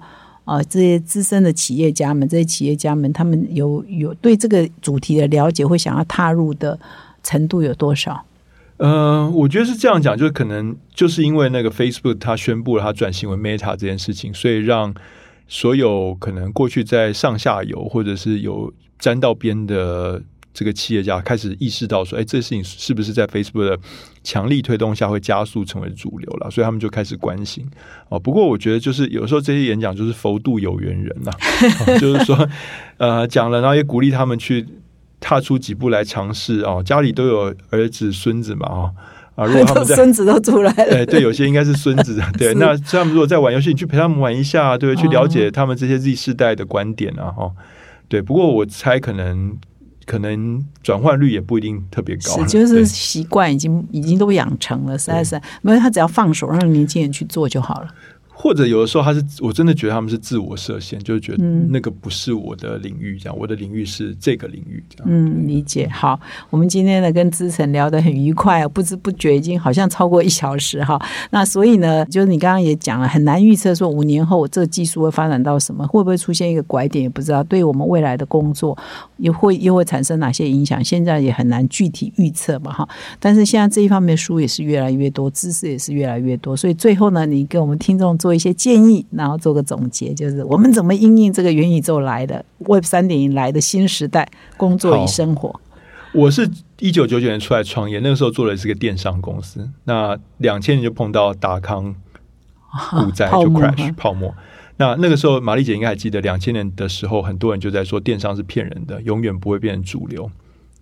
[0.45, 6.77] 啊、呃这些资深的企业家们，这些企业家们，他们有有对这个主题的了解，会想要踏入的
[7.23, 8.25] 程度有多少？
[8.79, 14.95] 呃，我觉得是这样讲，就是可能就是因为那个 Facebook 它宣布了它转型为 Meta 这件事情，所以让
[15.49, 20.23] 所有可能过去在上下游或者是有沾到边的
[20.53, 23.79] 这个企业家开始意识到说，哎，这事情是不是在 Facebook 的
[24.23, 26.51] 强力推动下会加速成为主流了？
[26.51, 27.67] 所以他们就开始关心
[28.11, 28.19] 哦。
[28.19, 31.31] 不过我觉得就是有时候这些演讲就是佛度有缘人呐、
[31.99, 32.47] 就是说
[32.99, 34.67] 呃讲了，然后也鼓励他们去。
[35.29, 38.95] 踏出几步来尝试哦，家里都有儿子、孙子嘛哦
[39.35, 39.45] 啊！
[39.45, 42.23] 如果 他们孙子都出来了，对对，有些应该是孙子。
[42.39, 47.51] 对，那他们如果在玩游戏，你去陪他们玩一下，对，去了解他们这些 Z 世代的观点啊哈。
[48.07, 49.59] 对，不过我猜可能
[50.05, 57.89] 可能转换率也不一定特别高，是就是习惯已经已经都养成了，实在是没有他只要放手让年轻人去做就好了。
[58.39, 65.07] 或者有的时候他是我真的觉得他们是自我设限，就是觉得那个不是我的领域，这样我的领域是这个领域，这样。
[65.11, 65.89] 嗯，理解。
[65.89, 66.21] 好，
[66.51, 71.01] 我们今天呢跟资诚聊得很愉快，不知不觉已经好像超过一小时哈。
[71.31, 78.77] 那所以呢，就是你刚刚也讲了，很难预测说五年后这个技术会发展到什么，会不会出现一个拐点也不知道，对我们未来的工作
[79.17, 82.87] 也会又会产生哪些影响，现在也很难具体预测嘛哈。
[83.19, 88.15] 但是现在这一方面的书也是越来越多，知识也是越来越多，所以最后呢，你给我们听众。
[88.27, 95.61] 做一些建议，然后做个总结，就是我们怎么应应这个元宇宙来的 Web 三点零来的新时代，工作与生活。
[96.13, 96.51] 我是
[96.81, 99.71] 一九九九年出来创业，那个时候做的是个电商公司。
[99.85, 101.95] 那两千年就碰到达康
[102.91, 104.35] 股灾就 crash 泡沫。
[104.79, 110.29] 那那个时候，玛丽姐应该还记得，两千年的时候，很多人就在说电商是骗人的，永远不会变成主流。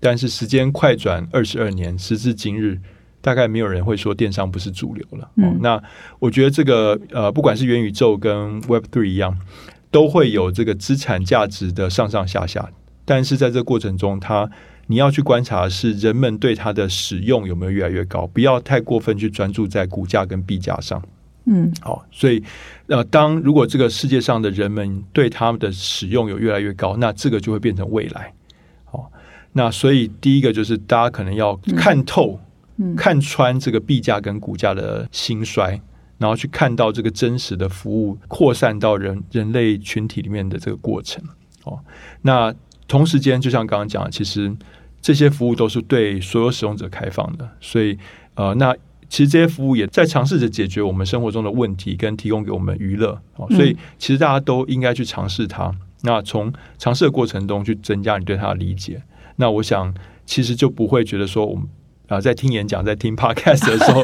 [0.01, 2.81] 但是时间快转二十二年，时至今日。
[3.25, 5.31] 大概没有人会说电商不是主流了。
[5.37, 5.83] 嗯，那
[6.19, 9.35] 我觉得这个呃，不管是元宇宙跟 Web Three 一样，
[9.91, 12.69] 都会有这个资产价值的上上下下。
[13.07, 14.51] 但是在这个过程中，它
[14.89, 21.03] 你要去观察是人们对它的使用有没有越来越高，不要太过分去专注在股价跟币价上。
[21.47, 22.43] 嗯，好，所以
[22.89, 28.35] 呃，当如果这个世界上的人们对他们的使用有越来越高，那这个就会变成未来。
[28.85, 29.11] 好，
[29.53, 32.39] 那所以第一个就是大家可能要看透。
[32.97, 35.81] 看穿这个币价跟股价的兴衰，
[36.19, 41.23] 然后去看到这个真实的服务扩散到人人类群体里面的这个过程
[41.63, 41.79] 哦。
[42.23, 42.53] 那
[42.89, 44.53] 同时间，就像刚刚讲，其实
[45.01, 47.97] 这些服务都是对所有使用者开放的，所以
[48.35, 48.75] 呃，那
[49.09, 53.47] 其实这些服务也在尝试着解决我们生活中的问题，跟提供给我们娱乐哦。
[53.51, 55.73] 所以其实大家都应该去尝试它。
[56.03, 59.01] 那从尝试的过程中去增加你对它的理解，
[59.37, 59.95] 那我想
[60.27, 61.69] 其实就不会觉得说我们。
[62.15, 64.03] 啊，在听演讲、在听 podcast 的时候，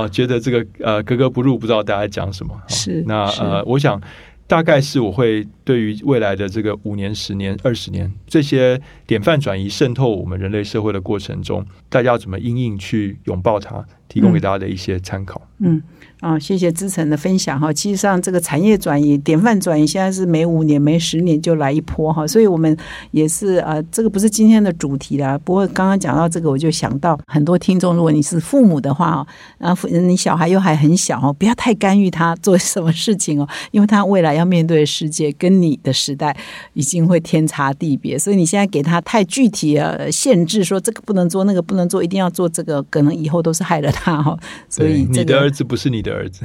[0.00, 2.60] 啊， 觉得这个呃格格不入，不知道大家讲什么。
[2.68, 4.00] 是那呃，我想
[4.46, 13.82] 大概是我会对于未来的这个五年、十年、二十年这些典范转移渗透我们人类社会的过程中，大家要怎么应应去拥抱它，
[14.12, 15.40] 提供给大家的一些参考。
[15.60, 15.82] 嗯。
[16.20, 17.72] 啊，谢谢资诚的分享哈。
[17.72, 22.24] 其实上，这个产业转移、典范转移，现在是每五年、每十年就来一波哈。
[22.24, 22.76] 所以我们
[23.10, 25.36] 也是啊，这个不是今天的主题啦。
[25.38, 29.26] 不过刚刚讲到这个，我就想到很多听众，如果你是父母的话
[29.58, 36.36] 啊，你小孩又还很小哦，不要太干预他做什么事情哦，因为他未来要面对的世界跟你的时代
[36.74, 38.16] 已经会天差地别。
[38.16, 44.38] 所以你现在给他太具体的限制，说这个不能做，那个不能做，一定要做这个，可能以后都是害了他哈。
[44.68, 46.12] 所以你的儿子不是你的。
[46.12, 46.42] 儿子，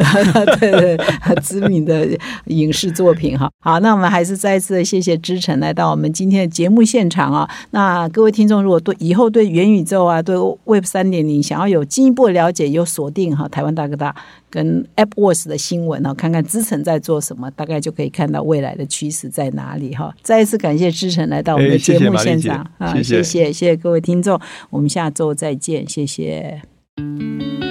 [0.62, 0.98] 对 对，
[1.42, 2.08] 知名的
[2.46, 3.52] 影视作品哈。
[3.60, 7.50] 好，那我们还是再次谢谢知诚来到我们今天的节目现场啊。
[7.72, 14.16] 那各位听众，如果对以后对元宇宙啊，对 Web 三点零想要有进一步的了解，有锁定哈台湾大哥大
[14.50, 20.16] 跟 AppWorks 的新闻啊，看看知诚在做什么，大概就可以看到未来的趋势在哪里哈。
[20.22, 24.40] 再一次感谢知诚来到我们的节目现场啊，谢谢谢谢各位听众，
[24.70, 26.77] 我们下周再见，谢谢。
[27.00, 27.67] Música